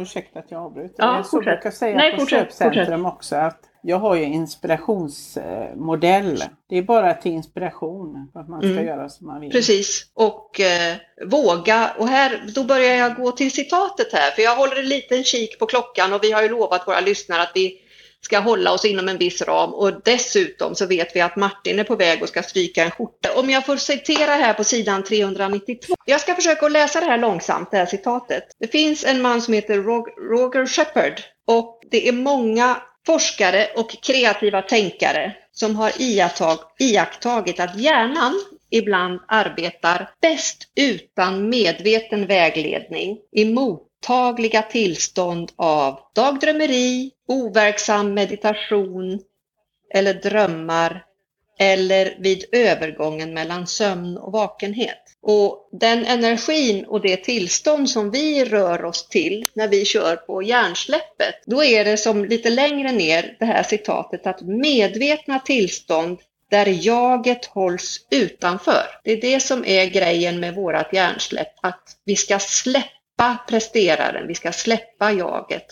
Ursäkta 0.01 0.39
att 0.39 0.51
jag 0.51 0.61
avbryter. 0.61 0.95
Ja, 0.97 1.17
är 1.17 1.23
så 1.23 1.29
fortsätt. 1.29 1.47
jag 1.47 1.55
brukar 1.55 1.71
säga 1.71 1.97
Nej, 1.97 2.11
på 2.11 2.19
fortsätt, 2.19 2.39
Köpcentrum 2.39 3.05
också 3.05 3.35
att 3.35 3.59
jag 3.87 3.99
har 3.99 4.15
ju 4.15 4.23
inspirationsmodell. 4.23 6.43
Det 6.69 6.77
är 6.77 6.81
bara 6.81 7.13
till 7.13 7.31
inspiration 7.31 8.29
för 8.33 8.39
att 8.39 8.49
man 8.49 8.59
ska 8.61 8.69
Mm. 8.69 8.85
göra 8.85 9.09
som 9.09 9.27
man 9.27 9.41
vill. 9.41 9.51
Precis, 9.51 10.05
och 10.13 10.59
eh, 10.59 10.95
våga. 11.25 11.91
Och 11.97 12.07
här, 12.07 12.43
då 12.55 12.63
börjar 12.63 12.95
jag 12.95 13.15
gå 13.15 13.31
till 13.31 13.51
citatet 13.51 14.13
här, 14.13 14.31
för 14.31 14.41
jag 14.41 14.55
håller 14.55 14.75
en 14.79 14.87
liten 14.89 15.23
kik 15.23 15.59
på 15.59 15.65
klockan 15.65 16.13
och 16.13 16.23
vi 16.23 16.31
har 16.31 16.41
ju 16.41 16.49
lovat 16.49 16.87
våra 16.87 16.99
lyssnare 16.99 17.41
att 17.41 17.51
vi 17.55 17.79
ska 18.21 18.39
hålla 18.39 18.71
oss 18.71 18.85
inom 18.85 19.09
en 19.09 19.17
viss 19.17 19.41
ram 19.41 19.73
och 19.73 19.91
dessutom 20.03 20.75
så 20.75 20.85
vet 20.85 21.15
vi 21.15 21.21
att 21.21 21.35
Martin 21.35 21.79
är 21.79 21.83
på 21.83 21.95
väg 21.95 22.21
och 22.23 22.29
ska 22.29 22.43
stryka 22.43 22.83
en 22.83 22.91
skjorta. 22.91 23.29
Om 23.39 23.49
jag 23.49 23.65
får 23.65 23.75
citera 23.75 24.31
här 24.31 24.53
på 24.53 24.63
sidan 24.63 25.03
392. 25.03 25.93
Jag 26.05 26.21
ska 26.21 26.35
försöka 26.35 26.65
att 26.65 26.71
läsa 26.71 26.99
det 26.99 27.05
här 27.05 27.17
långsamt, 27.17 27.71
det 27.71 27.77
här 27.77 27.85
citatet. 27.85 28.43
Det 28.59 28.67
finns 28.67 29.05
en 29.05 29.21
man 29.21 29.41
som 29.41 29.53
heter 29.53 29.77
Rog- 29.77 30.29
Roger 30.31 30.65
Shepard 30.65 31.13
och 31.47 31.81
det 31.91 32.07
är 32.07 32.11
många 32.13 32.77
forskare 33.07 33.67
och 33.75 34.03
kreativa 34.03 34.61
tänkare 34.61 35.35
som 35.51 35.75
har 35.75 35.91
iakttag, 36.01 36.57
iakttagit 36.79 37.59
att 37.59 37.79
hjärnan 37.79 38.33
ibland 38.71 39.19
arbetar 39.27 40.09
bäst 40.21 40.63
utan 40.75 41.49
medveten 41.49 42.25
vägledning 42.25 43.17
i 43.31 43.45
mottagliga 43.45 44.61
tillstånd 44.61 45.51
av 45.55 45.99
dagdrömmeri, 46.15 47.11
overksam 47.27 48.13
meditation 48.13 49.19
eller 49.93 50.13
drömmar 50.13 51.03
eller 51.59 52.15
vid 52.19 52.45
övergången 52.51 53.33
mellan 53.33 53.67
sömn 53.67 54.17
och 54.17 54.31
vakenhet. 54.31 55.03
Och 55.21 55.69
den 55.71 56.05
energin 56.05 56.85
och 56.85 57.01
det 57.01 57.17
tillstånd 57.17 57.89
som 57.89 58.11
vi 58.11 58.45
rör 58.45 58.85
oss 58.85 59.09
till 59.09 59.45
när 59.53 59.67
vi 59.67 59.85
kör 59.85 60.15
på 60.15 60.43
hjärnsläppet, 60.43 61.35
då 61.45 61.63
är 61.63 61.85
det 61.85 61.97
som 61.97 62.25
lite 62.25 62.49
längre 62.49 62.91
ner 62.91 63.35
det 63.39 63.45
här 63.45 63.63
citatet 63.63 64.27
att 64.27 64.41
medvetna 64.41 65.39
tillstånd 65.39 66.17
där 66.49 66.85
jaget 66.85 67.45
hålls 67.45 68.07
utanför. 68.11 68.85
Det 69.03 69.11
är 69.11 69.21
det 69.21 69.39
som 69.39 69.65
är 69.65 69.85
grejen 69.85 70.39
med 70.39 70.55
vårat 70.55 70.93
hjärnsläpp, 70.93 71.53
att 71.61 71.97
vi 72.05 72.15
ska 72.15 72.39
släppa 72.39 73.37
presteraren, 73.49 74.27
vi 74.27 74.35
ska 74.35 74.51
släppa 74.51 75.11
jaget 75.11 75.65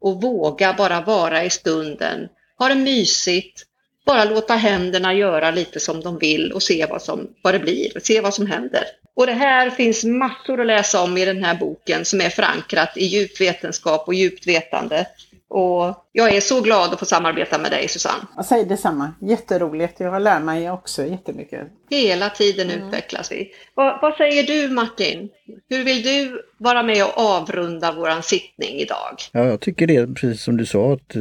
och 0.00 0.22
våga 0.22 0.74
bara 0.78 1.00
vara 1.00 1.44
i 1.44 1.50
stunden. 1.50 2.28
Ha 2.58 2.68
det 2.68 2.74
mysigt, 2.74 3.62
bara 4.04 4.24
låta 4.24 4.54
händerna 4.54 5.14
göra 5.14 5.50
lite 5.50 5.80
som 5.80 6.00
de 6.00 6.18
vill 6.18 6.52
och 6.52 6.62
se 6.62 6.86
vad, 6.86 7.02
som, 7.02 7.28
vad 7.42 7.54
det 7.54 7.58
blir, 7.58 8.00
se 8.00 8.20
vad 8.20 8.34
som 8.34 8.46
händer. 8.46 8.84
Och 9.14 9.26
det 9.26 9.32
här 9.32 9.70
finns 9.70 10.04
massor 10.04 10.60
att 10.60 10.66
läsa 10.66 11.02
om 11.02 11.16
i 11.16 11.24
den 11.24 11.44
här 11.44 11.54
boken 11.54 12.04
som 12.04 12.20
är 12.20 12.30
förankrat 12.30 12.96
i 12.96 13.04
djup 13.04 13.40
vetenskap 13.40 14.06
och 14.06 14.14
djupt 14.14 14.46
vetande. 14.46 15.06
Och 15.54 15.94
jag 16.12 16.34
är 16.34 16.40
så 16.40 16.60
glad 16.60 16.92
att 16.92 16.98
få 16.98 17.04
samarbeta 17.04 17.58
med 17.58 17.70
dig 17.70 17.88
Susanne. 17.88 18.24
Jag 18.36 18.44
säger 18.44 18.64
detsamma. 18.64 19.14
Jätteroligt. 19.20 20.00
Jag 20.00 20.22
lär 20.22 20.40
mig 20.40 20.70
också 20.70 21.06
jättemycket. 21.06 21.68
Hela 21.90 22.30
tiden 22.30 22.70
mm. 22.70 22.86
utvecklas 22.86 23.32
vi. 23.32 23.50
Vad, 23.74 23.98
vad, 24.02 24.14
säger 24.14 24.42
du 24.42 24.74
Martin? 24.74 25.28
Hur 25.68 25.84
vill 25.84 26.02
du 26.02 26.42
vara 26.58 26.82
med 26.82 27.04
och 27.04 27.18
avrunda 27.18 27.92
våran 27.92 28.22
sittning 28.22 28.74
idag? 28.76 29.16
Ja, 29.32 29.44
jag 29.44 29.60
tycker 29.60 29.86
det, 29.86 30.06
precis 30.06 30.42
som 30.42 30.56
du 30.56 30.66
sa, 30.66 30.92
att, 30.92 31.16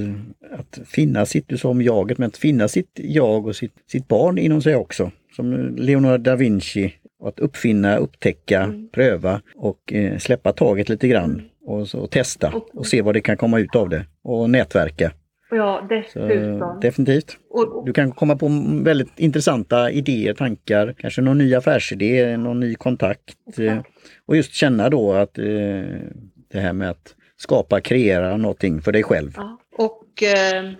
att 0.59 0.87
finna 0.87 1.25
sitt, 1.25 1.47
du 1.47 1.57
sa 1.57 1.69
om 1.69 1.81
jaget, 1.81 2.17
men 2.17 2.27
att 2.27 2.37
finna 2.37 2.67
sitt 2.67 2.91
jag 2.93 3.47
och 3.47 3.55
sitt, 3.55 3.73
sitt 3.91 4.07
barn 4.07 4.37
inom 4.37 4.61
sig 4.61 4.75
också. 4.75 5.11
Som 5.35 5.75
Leonardo 5.75 6.23
da 6.23 6.35
Vinci, 6.35 6.93
att 7.23 7.39
uppfinna, 7.39 7.97
upptäcka, 7.97 8.61
mm. 8.61 8.89
pröva 8.89 9.41
och 9.55 9.93
eh, 9.93 10.17
släppa 10.17 10.53
taget 10.53 10.89
lite 10.89 11.07
grann 11.07 11.50
och, 11.65 11.87
så, 11.87 11.99
och 11.99 12.11
testa 12.11 12.53
och 12.73 12.87
se 12.87 13.01
vad 13.01 13.13
det 13.13 13.21
kan 13.21 13.37
komma 13.37 13.59
ut 13.59 13.75
av 13.75 13.89
det 13.89 14.05
och 14.23 14.49
nätverka. 14.49 15.11
Ja, 15.51 15.87
dessutom. 15.89 16.59
Så, 16.59 16.79
definitivt. 16.81 17.37
Du 17.85 17.93
kan 17.93 18.11
komma 18.11 18.35
på 18.35 18.47
väldigt 18.83 19.19
intressanta 19.19 19.91
idéer, 19.91 20.33
tankar, 20.33 20.95
kanske 20.97 21.21
någon 21.21 21.37
ny 21.37 21.55
affärsidé, 21.55 22.37
någon 22.37 22.59
ny 22.59 22.75
kontakt. 22.75 23.35
Eh, 23.57 23.77
och 24.25 24.35
just 24.35 24.53
känna 24.53 24.89
då 24.89 25.13
att 25.13 25.37
eh, 25.37 25.45
det 26.51 26.59
här 26.59 26.73
med 26.73 26.89
att 26.89 27.15
skapa, 27.37 27.81
kreera 27.81 28.37
någonting 28.37 28.81
för 28.81 28.91
dig 28.91 29.03
själv. 29.03 29.33
Ja. 29.35 29.59
Och 29.77 30.23
eh, 30.23 30.71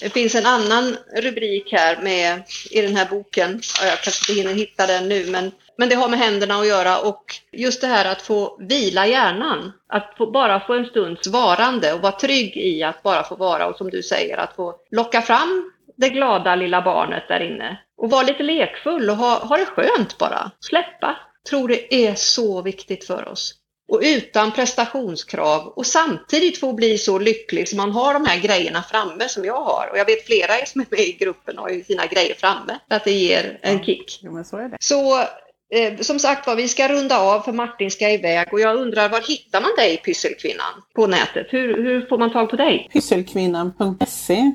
det 0.00 0.10
finns 0.10 0.34
en 0.34 0.46
annan 0.46 0.96
rubrik 1.22 1.72
här 1.72 2.02
med 2.02 2.42
i 2.70 2.80
den 2.80 2.96
här 2.96 3.08
boken. 3.10 3.60
Jag 3.82 3.98
kanske 4.04 4.32
inte 4.32 4.42
hinner 4.42 4.54
hitta 4.54 4.86
den 4.86 5.08
nu, 5.08 5.26
men 5.30 5.50
men 5.80 5.88
det 5.88 5.94
har 5.94 6.08
med 6.08 6.18
händerna 6.18 6.54
att 6.54 6.66
göra 6.66 6.98
och 6.98 7.24
just 7.52 7.80
det 7.80 7.86
här 7.86 8.04
att 8.12 8.22
få 8.22 8.56
vila 8.60 9.06
hjärnan. 9.06 9.72
Att 9.88 10.14
få, 10.18 10.30
bara 10.30 10.66
få 10.66 10.74
en 10.74 10.86
stunds 10.86 11.28
varande 11.28 11.92
och 11.92 12.00
vara 12.00 12.12
trygg 12.12 12.56
i 12.56 12.82
att 12.82 13.02
bara 13.02 13.24
få 13.24 13.36
vara 13.36 13.66
och 13.66 13.76
som 13.76 13.90
du 13.90 14.02
säger 14.02 14.36
att 14.36 14.56
få 14.56 14.74
locka 14.90 15.22
fram 15.22 15.72
det 15.96 16.08
glada 16.08 16.54
lilla 16.54 16.82
barnet 16.82 17.22
där 17.28 17.40
inne. 17.40 17.80
Och 17.96 18.10
vara 18.10 18.22
lite 18.22 18.42
lekfull 18.42 19.10
och 19.10 19.16
ha, 19.16 19.38
ha 19.38 19.56
det 19.56 19.66
skönt 19.66 20.18
bara. 20.18 20.50
Släppa. 20.60 21.16
Tror 21.50 21.68
det 21.68 21.94
är 21.94 22.14
så 22.14 22.62
viktigt 22.62 23.04
för 23.04 23.28
oss. 23.28 23.54
Och 23.92 24.00
utan 24.02 24.52
prestationskrav 24.52 25.66
och 25.66 25.86
samtidigt 25.86 26.60
få 26.60 26.72
bli 26.72 26.98
så 26.98 27.18
lycklig 27.18 27.68
som 27.68 27.76
man 27.76 27.90
har 27.90 28.14
de 28.14 28.26
här 28.26 28.40
grejerna 28.40 28.82
framme 28.82 29.28
som 29.28 29.44
jag 29.44 29.60
har. 29.60 29.88
Och 29.92 29.98
jag 29.98 30.06
vet 30.06 30.26
flera 30.26 30.66
som 30.66 30.80
är 30.80 30.86
med 30.90 31.00
i 31.00 31.12
gruppen 31.12 31.58
har 31.58 31.68
ju 31.68 31.84
sina 31.84 32.06
grejer 32.06 32.34
framme. 32.34 32.78
För 32.88 32.96
att 32.96 33.04
det 33.04 33.12
ger 33.12 33.58
en 33.62 33.84
kick. 33.84 34.20
Ja, 34.22 34.44
så, 34.44 34.70
så 34.80 35.24
Eh, 35.72 35.98
som 36.00 36.18
sagt 36.18 36.46
var, 36.46 36.56
vi 36.56 36.68
ska 36.68 36.88
runda 36.88 37.18
av 37.18 37.40
för 37.40 37.52
Martin 37.52 37.90
ska 37.90 38.10
iväg 38.10 38.52
och 38.52 38.60
jag 38.60 38.76
undrar 38.76 39.08
var 39.08 39.20
hittar 39.20 39.60
man 39.60 39.70
dig 39.76 39.96
Pysselkvinnan 39.96 40.82
på 40.94 41.06
nätet? 41.06 41.46
Hur, 41.50 41.82
hur 41.82 42.06
får 42.06 42.18
man 42.18 42.32
tag 42.32 42.50
på 42.50 42.56
dig? 42.56 42.88
Pysselkvinnan.se, 42.92 44.52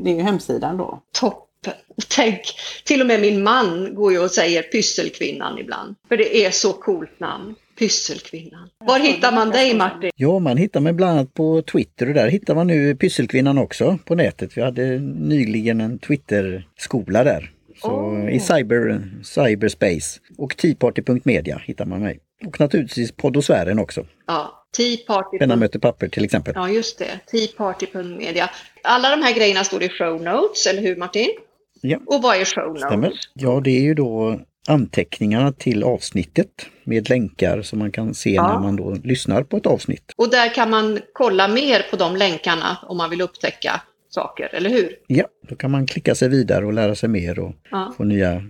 det 0.00 0.10
är 0.10 0.14
ju 0.14 0.20
hemsidan 0.20 0.76
då. 0.76 1.02
Toppen! 1.20 1.72
Tänk, 2.08 2.42
till 2.84 3.00
och 3.00 3.06
med 3.06 3.20
min 3.20 3.42
man 3.42 3.94
går 3.94 4.12
ju 4.12 4.18
och 4.18 4.30
säger 4.30 4.62
Pysselkvinnan 4.62 5.58
ibland. 5.58 5.94
För 6.08 6.16
det 6.16 6.44
är 6.44 6.50
så 6.50 6.72
coolt 6.72 7.20
namn. 7.20 7.54
Pysselkvinnan. 7.78 8.68
Var 8.84 8.98
hittar 8.98 9.32
man 9.32 9.50
dig 9.50 9.74
Martin? 9.74 10.10
Ja, 10.16 10.38
man 10.38 10.56
hittar 10.56 10.80
mig 10.80 10.92
bland 10.92 11.12
annat 11.12 11.34
på 11.34 11.62
Twitter 11.62 12.08
och 12.08 12.14
där 12.14 12.28
hittar 12.28 12.54
man 12.54 12.66
nu 12.66 12.96
Pysselkvinnan 12.96 13.58
också 13.58 13.98
på 14.04 14.14
nätet. 14.14 14.56
Vi 14.56 14.62
hade 14.62 14.98
nyligen 15.18 15.80
en 15.80 15.98
Twitter-skola 15.98 17.24
där. 17.24 17.50
Så 17.80 17.88
oh. 17.88 18.34
i 18.34 18.40
cyber, 18.40 19.02
cyberspace 19.22 20.20
och 20.38 20.56
teaparty.media 20.56 21.60
hittar 21.64 21.86
man 21.86 22.00
mig. 22.00 22.20
Och 22.46 22.60
naturligtvis 22.60 23.12
poddosfären 23.12 23.78
också. 23.78 24.06
Ja, 24.26 24.66
Teaparty. 24.76 25.38
Penna 25.38 25.56
möter 25.56 25.78
papper 25.78 26.08
till 26.08 26.24
exempel. 26.24 26.52
Ja, 26.56 26.68
just 26.68 26.98
det. 26.98 27.20
Teaparty.media. 27.30 28.50
Alla 28.82 29.10
de 29.10 29.22
här 29.22 29.34
grejerna 29.34 29.64
står 29.64 29.82
i 29.82 29.88
show 29.88 30.22
notes, 30.22 30.66
eller 30.66 30.82
hur 30.82 30.96
Martin? 30.96 31.28
Ja. 31.80 31.98
Och 32.06 32.22
vad 32.22 32.36
är 32.36 32.44
show 32.44 32.68
notes? 32.68 32.82
Stämmer. 32.82 33.12
Ja, 33.34 33.60
det 33.64 33.70
är 33.70 33.82
ju 33.82 33.94
då 33.94 34.40
anteckningarna 34.68 35.52
till 35.52 35.84
avsnittet 35.84 36.66
med 36.84 37.08
länkar 37.08 37.62
som 37.62 37.78
man 37.78 37.92
kan 37.92 38.14
se 38.14 38.30
ja. 38.30 38.52
när 38.52 38.60
man 38.60 38.76
då 38.76 38.96
lyssnar 39.04 39.42
på 39.42 39.56
ett 39.56 39.66
avsnitt. 39.66 40.12
Och 40.16 40.30
där 40.30 40.54
kan 40.54 40.70
man 40.70 40.98
kolla 41.12 41.48
mer 41.48 41.86
på 41.90 41.96
de 41.96 42.16
länkarna 42.16 42.78
om 42.82 42.96
man 42.96 43.10
vill 43.10 43.20
upptäcka 43.20 43.80
saker, 44.16 44.54
eller 44.54 44.70
hur? 44.70 44.98
Ja, 45.06 45.24
då 45.48 45.56
kan 45.56 45.70
man 45.70 45.86
klicka 45.86 46.14
sig 46.14 46.28
vidare 46.28 46.66
och 46.66 46.72
lära 46.72 46.94
sig 46.94 47.08
mer 47.08 47.38
och 47.38 47.52
ja. 47.70 47.94
få 47.96 48.04
nya 48.04 48.42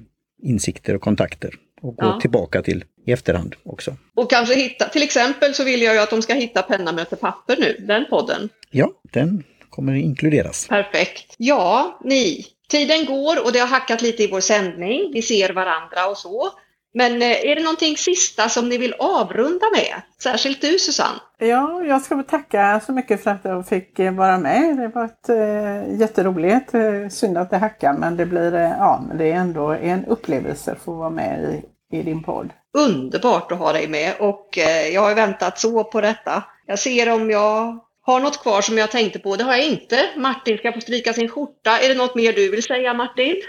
insikter 0.43 0.95
och 0.95 1.03
kontakter 1.03 1.55
och 1.83 1.97
gå 1.97 2.07
ja. 2.07 2.21
tillbaka 2.21 2.63
till 2.63 2.85
i 3.07 3.13
efterhand 3.13 3.57
också. 3.65 3.97
Och 4.15 4.31
kanske 4.31 4.55
hitta, 4.55 4.89
till 4.89 5.03
exempel 5.03 5.55
så 5.55 5.65
vill 5.65 5.83
jag 5.83 5.95
ju 5.95 6.01
att 6.01 6.11
de 6.11 6.23
ska 6.23 6.35
hitta 6.35 6.63
Penna 6.63 6.93
möter 6.93 7.17
papper 7.17 7.57
nu, 7.59 7.85
den 7.87 8.07
podden. 8.11 8.49
Ja, 8.71 8.91
den 9.13 9.45
kommer 9.71 9.95
inkluderas. 9.95 10.69
Perfekt. 10.69 11.35
Ja, 11.39 12.01
ni. 12.05 12.47
Tiden 12.69 13.05
går 13.05 13.45
och 13.45 13.53
det 13.53 13.59
har 13.59 13.67
hackat 13.67 14.03
lite 14.03 14.23
i 14.23 14.27
vår 14.27 14.41
sändning. 14.41 15.11
Vi 15.13 15.23
ser 15.23 15.53
varandra 15.53 16.07
och 16.11 16.17
så. 16.17 16.51
Men 16.97 17.23
eh, 17.23 17.47
är 17.51 17.57
det 17.57 17.63
någonting 17.63 17.97
sista 17.97 18.49
som 18.49 18.69
ni 18.69 18.79
vill 18.79 18.95
avrunda 18.99 19.67
med? 19.73 20.03
Särskilt 20.23 20.61
du 20.61 20.79
Susanne? 20.79 21.21
Ja, 21.39 21.83
jag 21.85 22.03
ska 22.03 22.23
tacka 22.23 22.81
så 22.87 22.93
mycket 22.93 23.23
för 23.23 23.31
att 23.31 23.41
jag 23.45 23.69
fick 23.69 23.99
eh, 23.99 24.15
vara 24.15 24.39
med. 24.39 24.77
Det 24.77 24.89
var 24.89 25.05
ett, 25.05 25.29
äh, 25.29 26.01
jätteroligt. 26.01 26.73
Synd 27.11 27.39
att 27.39 27.51
det 27.51 27.59
hackar 27.59 27.93
men 27.93 28.17
det 28.17 28.27
blir 28.27 28.55
ja, 28.55 29.05
men 29.09 29.19
det 29.19 29.33
är 29.33 29.35
ändå 29.35 29.71
en 29.71 30.05
upplevelse 30.05 30.73
att 30.73 30.83
få 30.83 30.95
vara 30.95 31.11
med 31.11 31.63
i, 31.93 31.99
i 31.99 32.03
din 32.03 32.23
podd. 32.23 32.51
Underbart 32.79 33.53
att 33.53 33.59
ha 33.59 33.73
dig 33.73 33.89
med 33.89 34.15
och 34.19 34.59
äh, 34.59 34.89
jag 34.95 35.01
har 35.01 35.15
väntat 35.15 35.59
så 35.59 35.85
på 35.85 36.01
detta. 36.01 36.45
Jag 36.67 36.79
ser 36.79 37.13
om 37.13 37.31
jag 37.31 37.79
har 38.03 38.21
något 38.21 38.43
kvar 38.43 38.61
som 38.61 38.79
jag 38.79 38.91
tänkte 38.91 39.19
på. 39.19 39.37
Det 39.37 39.45
har 39.45 39.53
jag 39.53 39.67
inte. 39.67 39.99
Martin 40.17 40.59
ska 40.59 40.73
få 40.73 40.81
stryka 40.81 41.13
sin 41.13 41.29
skjorta. 41.29 41.79
Är 41.79 41.89
det 41.89 41.95
något 41.95 42.15
mer 42.15 42.33
du 42.33 42.51
vill 42.51 42.63
säga 42.63 42.95
Martin? 42.95 43.43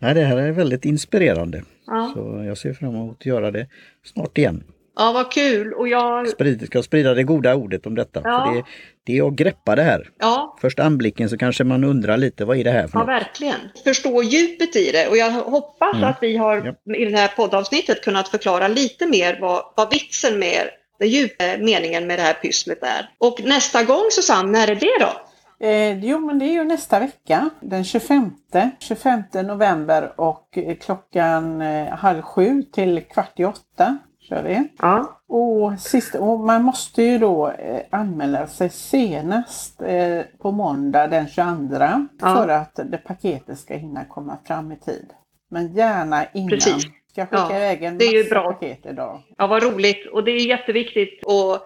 Nej, 0.00 0.14
det 0.14 0.24
här 0.24 0.36
är 0.36 0.52
väldigt 0.52 0.84
inspirerande. 0.84 1.62
Ja. 1.86 2.12
Så 2.14 2.44
jag 2.46 2.58
ser 2.58 2.72
fram 2.72 2.94
emot 2.94 3.16
att 3.20 3.26
göra 3.26 3.50
det 3.50 3.66
snart 4.04 4.38
igen. 4.38 4.64
Ja, 4.96 5.12
vad 5.12 5.32
kul! 5.32 5.72
Och 5.72 5.88
jag 5.88 6.28
Sprid, 6.28 6.66
ska 6.66 6.82
sprida 6.82 7.14
det 7.14 7.22
goda 7.22 7.54
ordet 7.54 7.86
om 7.86 7.94
detta. 7.94 8.20
Ja. 8.24 8.46
För 8.46 8.54
det, 8.54 8.64
det 9.06 9.18
är 9.18 9.28
att 9.28 9.34
greppa 9.34 9.76
det 9.76 9.82
här. 9.82 10.10
Ja. 10.18 10.56
Första 10.60 10.82
anblicken 10.82 11.28
så 11.28 11.38
kanske 11.38 11.64
man 11.64 11.84
undrar 11.84 12.16
lite, 12.16 12.44
vad 12.44 12.56
är 12.56 12.64
det 12.64 12.70
här 12.70 12.88
för 12.88 12.98
Ja, 12.98 12.98
något? 12.98 13.08
verkligen. 13.08 13.60
Förstå 13.84 14.22
djupet 14.22 14.76
i 14.76 14.92
det 14.92 15.08
och 15.08 15.16
jag 15.16 15.30
hoppas 15.30 15.94
mm. 15.94 16.08
att 16.08 16.18
vi 16.20 16.36
har 16.36 16.76
ja. 16.84 16.94
i 16.94 17.04
det 17.04 17.16
här 17.16 17.28
poddavsnittet 17.36 18.04
kunnat 18.04 18.28
förklara 18.28 18.68
lite 18.68 19.06
mer 19.06 19.38
vad, 19.40 19.62
vad 19.76 19.90
vitsen 19.92 20.38
med 20.38 20.68
den 20.98 21.08
djupa 21.08 21.44
meningen 21.58 22.06
med 22.06 22.18
det 22.18 22.22
här 22.22 22.34
pysslet 22.34 22.82
är. 22.82 23.10
Och 23.18 23.40
nästa 23.44 23.84
gång 23.84 24.04
Susanne, 24.10 24.52
när 24.52 24.70
är 24.70 24.74
det 24.74 24.98
då? 25.00 25.27
Eh, 25.60 26.04
jo, 26.04 26.18
men 26.18 26.38
det 26.38 26.44
är 26.44 26.52
ju 26.52 26.64
nästa 26.64 27.00
vecka, 27.00 27.50
den 27.60 27.84
25, 27.84 28.30
25 28.78 29.22
november 29.44 30.20
och 30.20 30.58
klockan 30.80 31.62
eh, 31.62 31.88
halv 31.88 32.22
sju 32.22 32.62
till 32.62 33.04
kvart 33.04 33.40
i 33.40 33.44
åtta 33.44 33.98
kör 34.28 34.42
vi. 34.42 34.68
Ja. 34.78 35.20
Och, 35.28 35.80
sist, 35.80 36.14
och 36.14 36.40
man 36.40 36.62
måste 36.62 37.02
ju 37.02 37.18
då 37.18 37.48
eh, 37.48 37.80
anmäla 37.90 38.46
sig 38.46 38.70
senast 38.70 39.82
eh, 39.82 40.20
på 40.38 40.52
måndag 40.52 41.06
den 41.06 41.28
22 41.28 41.46
ja. 41.80 42.08
för 42.20 42.48
att 42.48 42.80
det 42.84 42.98
paketet 42.98 43.58
ska 43.58 43.74
hinna 43.74 44.04
komma 44.04 44.38
fram 44.46 44.72
i 44.72 44.76
tid. 44.76 45.12
Men 45.50 45.74
gärna 45.74 46.26
innan. 46.32 46.48
Precis. 46.48 46.86
Ska 47.12 47.26
skicka 47.26 47.46
ja, 47.50 47.56
iväg 47.56 47.82
en 47.82 47.98
det 47.98 48.04
är 48.04 48.24
ju 48.24 48.30
bra. 48.30 48.52
paket 48.52 48.86
idag. 48.86 49.22
Ja, 49.36 49.46
vad 49.46 49.62
roligt. 49.62 50.06
Och 50.12 50.24
det 50.24 50.30
är 50.30 50.46
jätteviktigt 50.46 51.24
och 51.26 51.58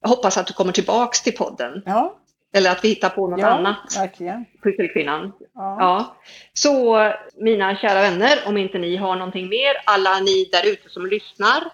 jag 0.00 0.08
hoppas 0.08 0.38
att 0.38 0.46
du 0.46 0.52
kommer 0.52 0.72
tillbaks 0.72 1.22
till 1.22 1.36
podden. 1.36 1.82
Ja, 1.86 2.16
eller 2.54 2.70
att 2.70 2.84
vi 2.84 2.88
hittar 2.88 3.08
på 3.08 3.28
något 3.28 3.40
ja, 3.40 3.46
annat. 3.48 3.96
Verkligen. 3.96 4.44
Pusselkvinnan. 4.62 5.32
Ja. 5.54 5.76
ja. 5.80 6.16
Så 6.52 6.98
mina 7.34 7.76
kära 7.76 8.00
vänner, 8.00 8.38
om 8.46 8.56
inte 8.56 8.78
ni 8.78 8.96
har 8.96 9.16
någonting 9.16 9.48
mer, 9.48 9.74
alla 9.84 10.20
ni 10.20 10.48
där 10.52 10.66
ute 10.66 10.88
som 10.88 11.06
lyssnar, 11.06 11.64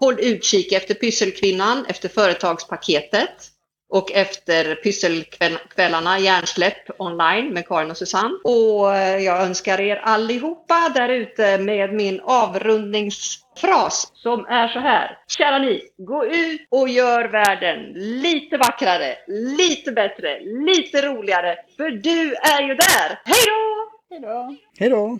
håll 0.00 0.20
utkik 0.20 0.72
efter 0.72 0.94
Pysselkvinnan, 0.94 1.86
efter 1.88 2.08
företagspaketet 2.08 3.50
och 3.88 4.12
efter 4.12 4.74
pysselkvällarna 4.74 6.18
Hjärnsläpp 6.18 7.00
online 7.00 7.48
med 7.54 7.68
Karin 7.68 7.90
och 7.90 7.96
Susanne. 7.96 8.38
Och 8.44 8.86
jag 9.22 9.42
önskar 9.42 9.80
er 9.80 9.96
allihopa 9.96 10.92
där 10.94 11.08
ute 11.08 11.58
med 11.58 11.92
min 11.92 12.20
avrundningsfras 13.56 14.12
som 14.14 14.46
är 14.48 14.68
så 14.68 14.78
här. 14.78 15.18
Kära 15.28 15.58
ni, 15.58 15.82
gå 15.98 16.26
ut 16.26 16.66
och 16.70 16.88
gör 16.88 17.24
världen 17.24 17.92
lite 17.94 18.56
vackrare, 18.56 19.16
lite 19.58 19.92
bättre, 19.92 20.40
lite 20.40 21.06
roligare. 21.06 21.56
För 21.76 21.90
du 21.90 22.34
är 22.34 22.62
ju 22.62 22.74
där. 22.74 23.20
Hej 23.24 23.44
då! 23.46 23.90
Hej 24.10 24.20
då! 24.20 24.56
Hej 24.78 24.90
då! 24.90 25.18